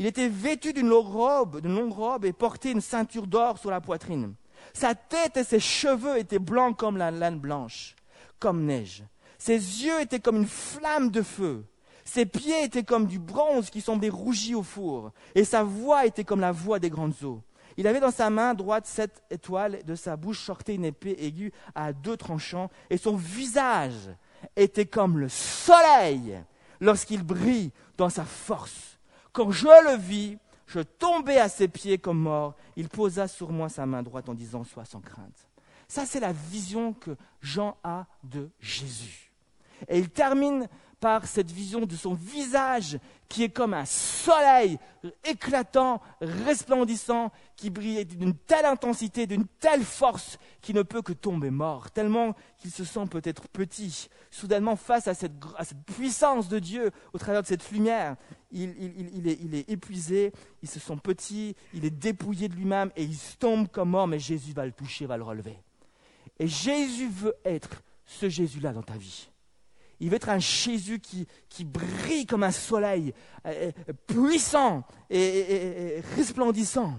Il 0.00 0.06
était 0.06 0.28
vêtu 0.28 0.72
d'une 0.72 0.88
longue 0.88 1.92
robe, 1.92 2.24
et 2.24 2.32
portait 2.32 2.72
une 2.72 2.80
ceinture 2.80 3.26
d'or 3.26 3.58
sur 3.58 3.70
la 3.70 3.82
poitrine. 3.82 4.32
Sa 4.72 4.94
tête 4.94 5.36
et 5.36 5.44
ses 5.44 5.60
cheveux 5.60 6.16
étaient 6.16 6.38
blancs 6.38 6.74
comme 6.74 6.96
la 6.96 7.10
laine 7.10 7.38
blanche, 7.38 7.94
comme 8.38 8.64
neige. 8.64 9.04
Ses 9.36 9.58
yeux 9.58 10.00
étaient 10.00 10.18
comme 10.18 10.38
une 10.38 10.46
flamme 10.46 11.10
de 11.10 11.20
feu. 11.20 11.66
Ses 12.06 12.24
pieds 12.24 12.64
étaient 12.64 12.82
comme 12.82 13.04
du 13.04 13.18
bronze 13.18 13.68
qui 13.68 13.82
semblait 13.82 14.08
rougi 14.08 14.54
au 14.54 14.62
four. 14.62 15.12
Et 15.34 15.44
sa 15.44 15.64
voix 15.64 16.06
était 16.06 16.24
comme 16.24 16.40
la 16.40 16.50
voix 16.50 16.78
des 16.78 16.88
grandes 16.88 17.22
eaux. 17.22 17.42
Il 17.76 17.86
avait 17.86 18.00
dans 18.00 18.10
sa 18.10 18.30
main 18.30 18.54
droite 18.54 18.86
sept 18.86 19.22
étoiles, 19.30 19.84
de 19.84 19.94
sa 19.94 20.16
bouche 20.16 20.42
sortait 20.42 20.76
une 20.76 20.86
épée 20.86 21.16
aiguë 21.18 21.52
à 21.74 21.92
deux 21.92 22.16
tranchants, 22.16 22.70
et 22.88 22.96
son 22.96 23.16
visage 23.16 24.08
était 24.56 24.86
comme 24.86 25.18
le 25.18 25.28
soleil 25.28 26.42
lorsqu'il 26.80 27.22
brille 27.22 27.70
dans 27.98 28.08
sa 28.08 28.24
force. 28.24 28.89
Quand 29.32 29.50
je 29.50 29.66
le 29.66 29.96
vis, 29.96 30.38
je 30.66 30.80
tombai 30.80 31.38
à 31.38 31.48
ses 31.48 31.68
pieds 31.68 31.98
comme 31.98 32.18
mort. 32.18 32.54
Il 32.76 32.88
posa 32.88 33.28
sur 33.28 33.50
moi 33.50 33.68
sa 33.68 33.86
main 33.86 34.02
droite 34.02 34.28
en 34.28 34.34
disant 34.34 34.64
Sois 34.64 34.84
sans 34.84 35.00
crainte. 35.00 35.48
Ça, 35.88 36.06
c'est 36.06 36.20
la 36.20 36.32
vision 36.32 36.92
que 36.92 37.16
Jean 37.40 37.76
a 37.82 38.06
de 38.22 38.48
Jésus. 38.60 39.32
Et 39.88 39.98
il 39.98 40.10
termine 40.10 40.68
par 41.00 41.26
cette 41.26 41.50
vision 41.50 41.86
de 41.86 41.96
son 41.96 42.12
visage 42.14 42.98
qui 43.28 43.44
est 43.44 43.48
comme 43.48 43.74
un 43.74 43.86
soleil 43.86 44.78
éclatant, 45.24 46.02
resplendissant, 46.20 47.32
qui 47.56 47.70
brille 47.70 48.04
d'une 48.04 48.34
telle 48.34 48.66
intensité, 48.66 49.26
d'une 49.26 49.46
telle 49.46 49.82
force 49.82 50.38
qu'il 50.60 50.76
ne 50.76 50.82
peut 50.82 51.00
que 51.00 51.12
tomber 51.12 51.50
mort, 51.50 51.90
tellement 51.90 52.34
qu'il 52.58 52.70
se 52.70 52.84
sent 52.84 53.06
peut-être 53.10 53.48
petit. 53.48 54.08
Soudainement, 54.30 54.76
face 54.76 55.08
à 55.08 55.14
cette, 55.14 55.32
puissance 55.86 56.48
de 56.48 56.58
Dieu, 56.58 56.90
au 57.12 57.18
travers 57.18 57.42
de 57.42 57.46
cette 57.46 57.70
lumière, 57.70 58.16
il, 58.50 58.68
est, 59.26 59.38
il 59.40 59.54
est 59.54 59.70
épuisé, 59.70 60.32
il 60.62 60.68
se 60.68 60.80
sent 60.80 60.96
petit, 61.02 61.54
il 61.72 61.84
est 61.84 61.90
dépouillé 61.90 62.48
de 62.48 62.54
lui-même 62.54 62.90
et 62.96 63.04
il 63.04 63.16
tombe 63.38 63.68
comme 63.68 63.90
mort, 63.90 64.08
mais 64.08 64.18
Jésus 64.18 64.52
va 64.52 64.66
le 64.66 64.72
toucher, 64.72 65.06
va 65.06 65.16
le 65.16 65.24
relever. 65.24 65.56
Et 66.38 66.48
Jésus 66.48 67.08
veut 67.08 67.34
être 67.44 67.82
ce 68.04 68.28
Jésus-là 68.28 68.72
dans 68.72 68.82
ta 68.82 68.96
vie. 68.96 69.29
Il 70.00 70.08
veut 70.08 70.16
être 70.16 70.30
un 70.30 70.38
Jésus 70.38 70.98
qui, 70.98 71.64
brille 71.64 72.26
comme 72.26 72.42
un 72.42 72.50
soleil, 72.50 73.12
euh, 73.46 73.70
euh, 73.88 73.92
puissant 74.06 74.82
et, 75.10 76.02
resplendissant. 76.16 76.94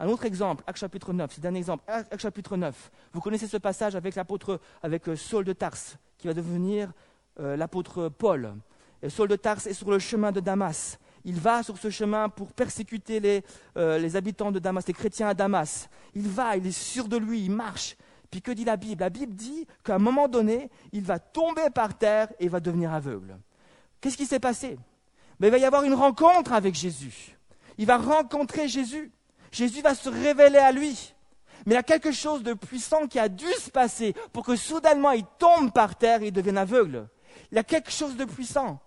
Un 0.00 0.08
autre 0.08 0.24
exemple, 0.24 0.64
Acte 0.66 0.80
chapitre 0.80 1.12
9, 1.12 1.30
c'est 1.32 1.46
un 1.46 1.54
exemple. 1.54 1.84
Acte 1.86 2.20
chapitre 2.20 2.56
9, 2.56 2.90
vous 3.12 3.20
connaissez 3.20 3.46
ce 3.46 3.56
passage 3.56 3.94
avec 3.94 4.16
l'apôtre, 4.16 4.60
avec 4.82 5.08
euh, 5.08 5.14
Saul 5.14 5.44
de 5.44 5.52
Tarse, 5.52 5.96
qui 6.18 6.26
va 6.26 6.34
devenir 6.34 6.92
l'apôtre 7.38 8.10
Paul. 8.10 8.56
Saul 9.08 9.26
de 9.26 9.36
Tarse 9.36 9.66
est 9.66 9.72
sur 9.72 9.90
le 9.90 9.98
chemin 9.98 10.32
de 10.32 10.40
Damas. 10.40 10.98
Il 11.24 11.40
va 11.40 11.62
sur 11.62 11.78
ce 11.78 11.88
chemin 11.88 12.28
pour 12.28 12.52
persécuter 12.52 13.20
les, 13.20 13.42
les 13.74 14.16
habitants 14.16 14.52
de 14.52 14.58
Damas, 14.58 14.86
les 14.86 14.92
chrétiens 14.92 15.28
à 15.28 15.34
Damas. 15.34 15.88
Il 16.14 16.28
va, 16.28 16.58
il 16.58 16.66
est 16.66 16.78
sûr 16.78 17.08
de 17.08 17.16
lui, 17.16 17.42
il 17.46 17.50
marche. 17.50 17.96
Puis 18.32 18.40
que 18.40 18.50
dit 18.50 18.64
la 18.64 18.78
Bible? 18.78 19.02
La 19.02 19.10
Bible 19.10 19.34
dit 19.34 19.66
qu'à 19.84 19.96
un 19.96 19.98
moment 19.98 20.26
donné, 20.26 20.70
il 20.90 21.02
va 21.02 21.18
tomber 21.18 21.68
par 21.68 21.96
terre 21.96 22.28
et 22.40 22.48
va 22.48 22.60
devenir 22.60 22.90
aveugle. 22.92 23.38
Qu'est-ce 24.00 24.16
qui 24.16 24.24
s'est 24.24 24.40
passé? 24.40 24.78
Mais 25.38 25.48
Il 25.48 25.50
va 25.50 25.58
y 25.58 25.64
avoir 25.66 25.84
une 25.84 25.92
rencontre 25.92 26.54
avec 26.54 26.74
Jésus. 26.74 27.36
Il 27.76 27.84
va 27.84 27.98
rencontrer 27.98 28.68
Jésus. 28.68 29.12
Jésus 29.50 29.82
va 29.82 29.94
se 29.94 30.08
révéler 30.08 30.58
à 30.58 30.72
lui. 30.72 31.14
Mais 31.66 31.74
il 31.74 31.76
y 31.76 31.78
a 31.78 31.82
quelque 31.82 32.10
chose 32.10 32.42
de 32.42 32.54
puissant 32.54 33.06
qui 33.06 33.18
a 33.18 33.28
dû 33.28 33.52
se 33.60 33.68
passer 33.68 34.14
pour 34.32 34.46
que 34.46 34.56
soudainement 34.56 35.10
il 35.10 35.26
tombe 35.38 35.70
par 35.70 35.96
terre 35.96 36.22
et 36.22 36.30
devienne 36.30 36.56
aveugle. 36.56 37.08
Il 37.50 37.56
y 37.56 37.58
a 37.58 37.64
quelque 37.64 37.90
chose 37.90 38.16
de 38.16 38.24
puissant 38.24 38.80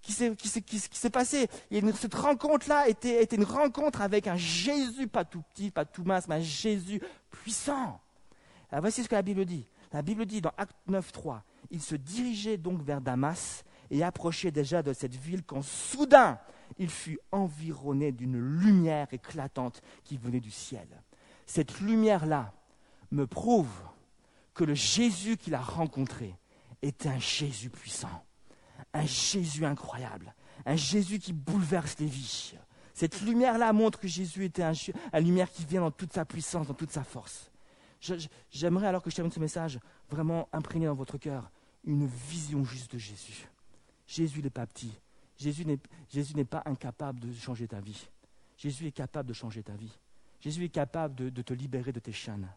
qui 0.00 0.12
s'est 0.12 1.10
passé. 1.10 1.48
Et 1.72 1.82
cette 1.94 2.14
rencontre-là 2.14 2.86
était, 2.86 3.20
était 3.20 3.34
une 3.34 3.44
rencontre 3.44 4.00
avec 4.00 4.28
un 4.28 4.36
Jésus, 4.36 5.08
pas 5.08 5.24
tout 5.24 5.42
petit, 5.52 5.72
pas 5.72 5.84
tout 5.84 6.04
mince, 6.04 6.28
mais 6.28 6.36
un 6.36 6.40
Jésus 6.40 7.02
puissant. 7.30 8.00
Alors 8.72 8.80
voici 8.80 9.04
ce 9.04 9.08
que 9.08 9.14
la 9.14 9.22
Bible 9.22 9.44
dit. 9.44 9.68
La 9.92 10.00
Bible 10.00 10.24
dit 10.24 10.40
dans 10.40 10.52
Acte 10.56 10.76
9, 10.88 11.12
3, 11.12 11.44
il 11.70 11.82
se 11.82 11.94
dirigeait 11.94 12.56
donc 12.56 12.82
vers 12.82 13.02
Damas 13.02 13.64
et 13.90 14.02
approchait 14.02 14.50
déjà 14.50 14.82
de 14.82 14.94
cette 14.94 15.14
ville 15.14 15.42
quand 15.42 15.62
soudain 15.62 16.38
il 16.78 16.88
fut 16.88 17.18
environné 17.30 18.12
d'une 18.12 18.38
lumière 18.38 19.12
éclatante 19.12 19.82
qui 20.04 20.16
venait 20.16 20.40
du 20.40 20.50
ciel. 20.50 20.88
Cette 21.44 21.80
lumière-là 21.80 22.54
me 23.10 23.26
prouve 23.26 23.68
que 24.54 24.64
le 24.64 24.72
Jésus 24.72 25.36
qu'il 25.36 25.54
a 25.54 25.60
rencontré 25.60 26.34
est 26.80 27.06
un 27.06 27.18
Jésus 27.18 27.68
puissant, 27.68 28.24
un 28.94 29.04
Jésus 29.04 29.66
incroyable, 29.66 30.34
un 30.64 30.76
Jésus 30.76 31.18
qui 31.18 31.34
bouleverse 31.34 31.98
les 31.98 32.06
vies. 32.06 32.54
Cette 32.94 33.20
lumière-là 33.20 33.74
montre 33.74 33.98
que 33.98 34.08
Jésus 34.08 34.46
était 34.46 34.62
un, 34.62 34.72
une 34.72 35.24
lumière 35.26 35.50
qui 35.50 35.66
vient 35.66 35.82
dans 35.82 35.90
toute 35.90 36.14
sa 36.14 36.24
puissance, 36.24 36.66
dans 36.66 36.74
toute 36.74 36.90
sa 36.90 37.04
force. 37.04 37.51
J'aimerais, 38.50 38.88
alors 38.88 39.02
que 39.02 39.10
je 39.10 39.16
termine 39.16 39.32
ce 39.32 39.40
message, 39.40 39.78
vraiment 40.10 40.48
imprégner 40.52 40.86
dans 40.86 40.94
votre 40.94 41.18
cœur 41.18 41.50
une 41.84 42.06
vision 42.06 42.64
juste 42.64 42.92
de 42.92 42.98
Jésus. 42.98 43.48
Jésus 44.06 44.42
n'est 44.42 44.50
pas 44.50 44.66
petit. 44.66 44.92
Jésus 45.36 45.64
n'est 45.64 46.44
pas 46.44 46.62
incapable 46.66 47.20
de 47.20 47.32
changer 47.32 47.66
ta 47.68 47.80
vie. 47.80 48.08
Jésus 48.56 48.86
est 48.86 48.92
capable 48.92 49.28
de 49.28 49.34
changer 49.34 49.62
ta 49.62 49.72
vie. 49.72 49.98
Jésus 50.40 50.64
est 50.64 50.68
capable 50.68 51.14
de, 51.14 51.42
te 51.42 51.54
libérer 51.54 51.92
de 51.92 52.00
tes 52.00 52.12
chaînes. 52.12 52.48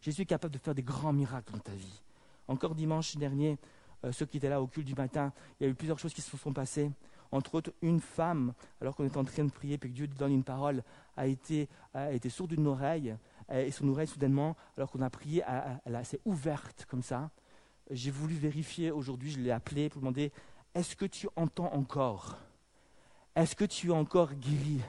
Jésus 0.00 0.22
est 0.22 0.26
capable 0.26 0.54
de 0.54 0.58
faire 0.58 0.74
des 0.74 0.82
grands 0.82 1.12
miracles 1.12 1.52
dans 1.52 1.58
ta 1.58 1.72
vie. 1.72 2.02
Encore 2.48 2.74
dimanche 2.74 3.16
dernier, 3.16 3.58
euh, 4.04 4.12
ceux 4.12 4.26
qui 4.26 4.36
étaient 4.38 4.48
là 4.48 4.60
au 4.60 4.66
culte 4.66 4.86
du 4.86 4.94
matin, 4.94 5.32
il 5.58 5.64
y 5.64 5.66
a 5.66 5.70
eu 5.70 5.74
plusieurs 5.74 5.98
choses 5.98 6.14
qui 6.14 6.22
se 6.22 6.36
sont 6.36 6.52
passées. 6.52 6.90
entre 7.30 7.54
autres 7.54 7.72
une 7.80 8.00
femme, 8.00 8.52
alors 8.80 8.94
qu'on 8.94 9.04
est 9.04 9.16
en 9.16 9.24
train 9.24 9.44
de 9.44 9.50
prier, 9.50 9.78
puis 9.78 9.90
que 9.90 9.94
Dieu 9.94 10.06
donne 10.06 10.32
une 10.32 10.44
parole, 10.44 10.82
a 11.16 11.26
été, 11.26 11.68
a 11.94 12.12
été 12.12 12.28
sourde 12.28 12.50
d'une 12.50 12.66
oreille, 12.66 13.16
et 13.50 13.70
son 13.70 13.88
oreille 13.88 14.06
soudainement, 14.06 14.56
alors 14.76 14.90
qu'on 14.90 15.02
a 15.02 15.10
prié, 15.10 15.42
elle 15.84 16.04
s'est 16.04 16.20
ouverte 16.24 16.86
comme 16.88 17.02
ça. 17.02 17.30
J'ai 17.90 18.10
voulu 18.10 18.34
vérifier 18.34 18.90
aujourd'hui, 18.90 19.30
je 19.32 19.40
l'ai 19.40 19.50
appelée 19.50 19.88
pour 19.88 20.00
demander, 20.00 20.32
est-ce 20.74 20.96
que 20.96 21.04
tu 21.04 21.28
entends 21.36 21.72
encore? 21.74 22.38
Est-ce 23.34 23.56
que 23.56 23.64
tu 23.64 23.88
es 23.88 23.92
encore 23.92 24.32
guéri? 24.34 24.80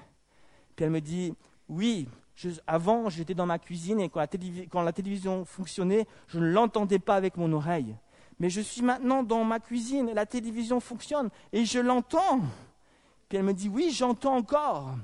Puis 0.75 0.85
elle 0.85 0.91
me 0.91 1.01
dit, 1.01 1.33
oui, 1.67 2.07
avant 2.65 3.09
j'étais 3.09 3.33
dans 3.33 3.45
ma 3.45 3.59
cuisine 3.59 3.99
et 3.99 4.09
quand 4.09 4.19
la, 4.19 4.27
quand 4.69 4.81
la 4.81 4.93
télévision 4.93 5.45
fonctionnait, 5.45 6.07
je 6.27 6.39
ne 6.39 6.47
l'entendais 6.47 6.99
pas 6.99 7.15
avec 7.15 7.37
mon 7.37 7.51
oreille. 7.53 7.95
Mais 8.39 8.49
je 8.49 8.61
suis 8.61 8.81
maintenant 8.81 9.23
dans 9.23 9.43
ma 9.43 9.59
cuisine 9.59 10.09
et 10.09 10.13
la 10.13 10.25
télévision 10.25 10.79
fonctionne 10.79 11.29
et 11.51 11.65
je 11.65 11.79
l'entends. 11.79 12.39
Puis 13.29 13.37
elle 13.37 13.43
me 13.43 13.53
dit, 13.53 13.69
oui, 13.69 13.91
j'entends 13.91 14.35
encore. 14.35 14.95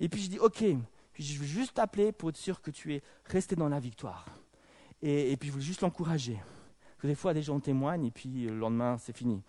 Et 0.00 0.08
puis 0.08 0.22
je 0.22 0.30
dis, 0.30 0.38
ok, 0.38 0.64
puis 1.12 1.24
je 1.24 1.38
veux 1.38 1.46
juste 1.46 1.74
t'appeler 1.74 2.12
pour 2.12 2.30
être 2.30 2.36
sûr 2.36 2.60
que 2.60 2.70
tu 2.70 2.94
es 2.94 3.02
resté 3.26 3.56
dans 3.56 3.68
la 3.68 3.80
victoire. 3.80 4.26
Et, 5.02 5.36
puis 5.36 5.48
je 5.48 5.52
voulais 5.52 5.64
juste 5.64 5.80
l'encourager. 5.80 6.38
Des 7.02 7.14
fois, 7.16 7.34
des 7.34 7.42
gens 7.42 7.58
témoignent 7.58 8.06
et 8.06 8.10
puis 8.10 8.44
le 8.44 8.56
lendemain, 8.56 8.96
c'est 8.98 9.16
fini. 9.16 9.42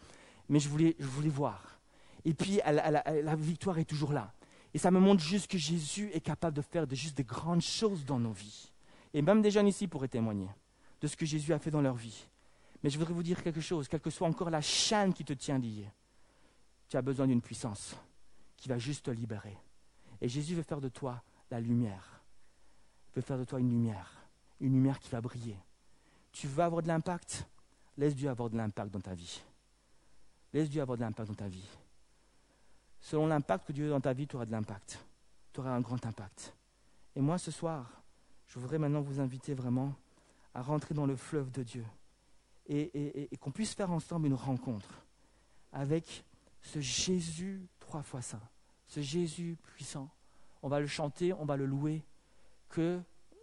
Mais 0.50 0.60
je 0.60 0.68
voulais, 0.68 0.96
je 1.00 1.06
voulais 1.06 1.30
voir. 1.30 1.80
Et 2.26 2.34
puis 2.34 2.60
la 2.66 3.36
victoire 3.36 3.78
est 3.78 3.86
toujours 3.86 4.14
là. 4.14 4.34
Et 4.74 4.80
ça 4.80 4.90
me 4.90 5.00
montre 5.00 5.22
juste 5.22 5.52
que 5.52 5.58
Jésus 5.58 6.10
est 6.14 6.22
capable 6.22 6.56
de 6.56 6.62
faire 6.62 6.88
de, 6.88 6.96
juste 6.96 7.16
des 7.16 7.24
grandes 7.24 7.62
choses 7.62 8.06
dans 8.06 8.20
nos 8.20 8.32
vies. 8.32 8.72
Et 9.14 9.22
même 9.22 9.42
des 9.42 9.52
jeunes 9.52 9.68
ici 9.68 9.88
pourraient 9.88 10.08
témoigner 10.08 10.50
de 11.00 11.08
ce 11.08 11.16
que 11.16 11.26
Jésus 11.26 11.54
a 11.54 11.60
fait 11.60 11.70
dans 11.70 11.82
leur 11.82 11.96
vie. 11.96 12.28
Mais 12.82 12.90
je 12.90 12.98
voudrais 12.98 13.14
vous 13.14 13.24
dire 13.24 13.44
quelque 13.44 13.62
chose, 13.62 13.88
quelle 13.88 14.02
que 14.02 14.10
soit 14.10 14.28
encore 14.28 14.50
la 14.50 14.62
chaîne 14.62 15.14
qui 15.14 15.24
te 15.24 15.34
tient 15.34 15.60
lié, 15.60 15.88
tu 16.90 16.98
as 16.98 17.02
besoin 17.02 17.28
d'une 17.28 17.42
puissance 17.42 17.96
qui 18.58 18.68
va 18.68 18.78
juste 18.78 19.06
te 19.06 19.12
libérer. 19.12 19.58
Et 20.22 20.28
Jésus 20.28 20.56
veut 20.56 20.64
faire 20.64 20.82
de 20.82 20.90
toi 20.90 21.22
la 21.54 21.62
lumière. 21.62 22.20
Il 23.10 23.16
veut 23.18 23.22
faire 23.22 23.38
de 23.38 23.44
toi 23.44 23.60
une 23.60 23.70
lumière, 23.70 24.12
une 24.60 24.74
lumière 24.74 25.00
qui 25.00 25.10
va 25.10 25.22
briller. 25.22 25.58
Tu 26.32 26.48
veux 26.48 26.64
avoir 26.64 26.82
de 26.82 26.88
l'impact? 26.88 27.46
Laisse 27.96 28.16
Dieu 28.16 28.28
avoir 28.28 28.50
de 28.50 28.58
l'impact 28.58 28.92
dans 28.92 29.00
ta 29.00 29.14
vie. 29.14 29.44
Laisse 30.52 30.68
Dieu 30.68 30.82
avoir 30.82 30.98
de 30.98 31.04
l'impact 31.04 31.30
dans 31.30 31.36
ta 31.36 31.48
vie. 31.48 31.70
Selon 33.00 33.28
l'impact 33.28 33.68
que 33.68 33.72
Dieu 33.72 33.86
a 33.86 33.90
dans 33.90 34.02
ta 34.02 34.14
vie, 34.14 34.26
tu 34.26 34.36
auras 34.36 34.48
de 34.48 34.52
l'impact. 34.52 34.98
Tu 35.54 35.60
auras 35.60 35.76
un 35.76 35.82
grand 35.82 36.04
impact. 36.04 36.56
Et 37.16 37.22
moi, 37.22 37.38
ce 37.38 37.52
soir, 37.52 38.02
je 38.48 38.58
voudrais 38.58 38.80
maintenant 38.80 39.02
vous 39.02 39.20
inviter 39.20 39.54
vraiment 39.54 39.94
à 40.56 40.64
rentrer 40.64 40.96
dans 40.96 41.06
le 41.06 41.16
fleuve 41.16 41.52
de 41.52 41.62
Dieu 41.62 41.86
et, 42.66 43.30
qu'on 43.40 43.52
puisse 43.52 43.76
faire 43.76 43.92
ensemble 43.92 44.26
une 44.26 44.34
rencontre 44.34 44.90
avec 45.72 46.24
ce 46.62 46.80
Jésus 46.80 47.68
trois 47.80 48.02
fois 48.02 48.24
saint, 48.24 48.42
ce 48.88 49.02
Jésus 49.02 49.58
puissant. 49.76 50.10
On 50.64 50.70
va 50.70 50.80
le 50.80 50.88
chanter, 50.88 51.34
on 51.34 51.46
va 51.46 51.58
le 51.58 51.66
louer, 51.66 52.04
que 52.70 53.02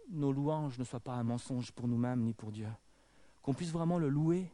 nos 0.09 0.33
louanges 0.33 0.77
ne 0.79 0.83
soient 0.83 0.99
pas 0.99 1.13
un 1.13 1.23
mensonge 1.23 1.71
pour 1.71 1.87
nous-mêmes 1.87 2.21
ni 2.21 2.33
pour 2.33 2.51
Dieu. 2.51 2.67
Qu'on 3.43 3.53
puisse 3.53 3.71
vraiment 3.71 3.99
le 3.99 4.09
louer, 4.09 4.51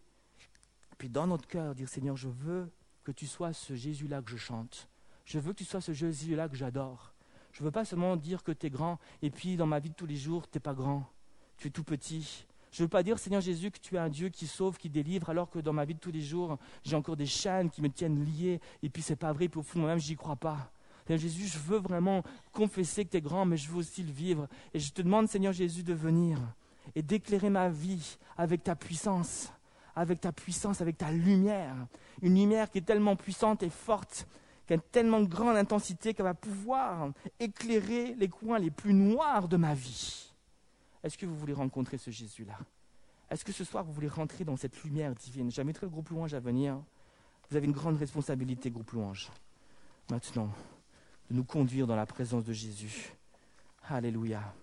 puis 0.98 1.10
dans 1.10 1.28
notre 1.28 1.48
cœur 1.48 1.74
dire 1.74 1.88
Seigneur, 1.88 2.18
je 2.18 2.28
veux 2.28 2.70
que 3.06 3.14
tu 3.14 3.26
sois 3.26 3.54
ce 3.54 3.74
Jésus-là 3.74 4.22
que 4.22 4.30
je 4.30 4.38
chante. 4.38 4.90
Je 5.24 5.40
veux 5.40 5.54
que 5.54 5.60
tu 5.60 5.66
sois 5.66 5.80
ce 5.80 5.94
Jésus-là 5.94 6.50
que 6.50 6.58
j'adore. 6.58 7.14
Je 7.54 7.62
ne 7.62 7.66
veux 7.66 7.72
pas 7.72 7.86
seulement 7.86 8.18
dire 8.18 8.44
que 8.44 8.52
tu 8.52 8.68
es 8.68 8.70
grand, 8.70 9.00
et 9.22 9.32
puis 9.32 9.56
dans 9.56 9.66
ma 9.66 9.80
vie 9.80 9.90
de 9.90 9.96
tous 9.96 10.06
les 10.06 10.18
jours, 10.18 10.50
tu 10.50 10.58
n'es 10.58 10.62
pas 10.62 10.74
grand, 10.74 11.10
tu 11.58 11.70
es 11.70 11.72
tout 11.72 11.86
petit. 11.86 12.46
Je 12.74 12.84
ne 12.84 12.86
veux 12.86 12.90
pas 12.90 13.02
dire, 13.02 13.18
Seigneur 13.18 13.42
Jésus, 13.42 13.72
que 13.72 13.80
tu 13.80 13.96
es 13.96 13.98
un 13.98 14.10
Dieu 14.10 14.28
qui 14.28 14.46
sauve, 14.46 14.78
qui 14.78 14.90
délivre, 14.90 15.30
alors 15.30 15.50
que 15.50 15.60
dans 15.60 15.74
ma 15.74 15.86
vie 15.86 15.96
de 15.96 16.00
tous 16.00 16.12
les 16.12 16.22
jours, 16.22 16.58
j'ai 16.84 16.98
encore 16.98 17.16
des 17.16 17.26
chaînes 17.26 17.70
qui 17.70 17.82
me 17.82 17.90
tiennent 17.90 18.26
lié, 18.26 18.60
et 18.84 18.90
puis 18.90 19.02
c'est 19.02 19.16
pas 19.16 19.32
vrai, 19.32 19.48
puis 19.48 19.62
au 19.62 19.64
fond 19.64 19.80
moi-même, 19.80 20.00
j'y 20.00 20.18
crois 20.18 20.36
pas. 20.36 20.70
Seigneur 21.08 21.22
Jésus, 21.22 21.48
je 21.48 21.58
veux 21.60 21.78
vraiment 21.78 22.22
confesser 22.52 23.06
que 23.06 23.12
tu 23.12 23.18
es 23.18 23.22
grand, 23.22 23.46
mais 23.46 23.56
je 23.56 23.72
veux 23.72 23.78
aussi 23.78 24.04
le 24.04 24.12
vivre. 24.12 24.50
Et 24.74 24.80
je 24.80 24.92
te 24.92 25.02
demande, 25.02 25.30
Seigneur 25.30 25.54
Jésus, 25.54 25.82
de 25.82 25.94
venir 25.94 26.38
et 26.96 27.02
d'éclairer 27.02 27.50
ma 27.50 27.70
vie 27.70 28.18
avec 28.36 28.66
ta 28.66 28.76
puissance, 28.76 29.50
avec 29.96 30.20
ta 30.20 30.34
puissance, 30.34 30.82
avec 30.82 30.98
ta 30.98 31.10
lumière. 31.10 31.76
Une 32.22 32.36
lumière 32.36 32.70
qui 32.70 32.80
est 32.80 32.82
tellement 32.82 33.16
puissante 33.16 33.64
et 33.64 33.70
forte, 33.70 34.28
qui 34.68 34.74
a 34.74 34.78
tellement 34.80 35.22
de 35.22 35.28
grande 35.28 35.56
intensité 35.56 36.14
qu'elle 36.14 36.26
va 36.26 36.34
pouvoir 36.34 37.14
éclairer 37.40 38.14
les 38.16 38.28
coins 38.28 38.60
les 38.60 38.72
plus 38.72 38.94
noirs 38.94 39.48
de 39.48 39.56
ma 39.56 39.74
vie. 39.74 40.34
Est-ce 41.04 41.18
que 41.18 41.26
vous 41.26 41.38
voulez 41.38 41.54
rencontrer 41.54 41.98
ce 41.98 42.12
Jésus-là? 42.12 42.58
Est-ce 43.30 43.46
que 43.46 43.54
ce 43.54 43.64
soir 43.64 43.86
vous 43.86 43.94
voulez 43.94 44.10
rentrer 44.10 44.44
dans 44.44 44.58
cette 44.58 44.84
lumière 44.84 45.16
divine? 45.16 45.52
J'inviterai 45.52 45.86
le 45.86 45.92
groupe 45.92 46.10
louange 46.10 46.34
à 46.34 46.42
venir. 46.42 46.78
Vous 47.50 47.56
avez 47.56 47.66
une 47.66 47.72
grande 47.72 47.98
responsabilité, 47.98 48.70
groupe 48.70 48.92
louange. 48.92 49.32
Maintenant 50.10 50.50
de 51.30 51.36
nous 51.36 51.44
conduire 51.44 51.88
dans 51.88 51.96
la 51.96 52.06
présence 52.06 52.46
de 52.46 52.54
Jésus. 52.54 53.14
Alléluia. 53.90 54.54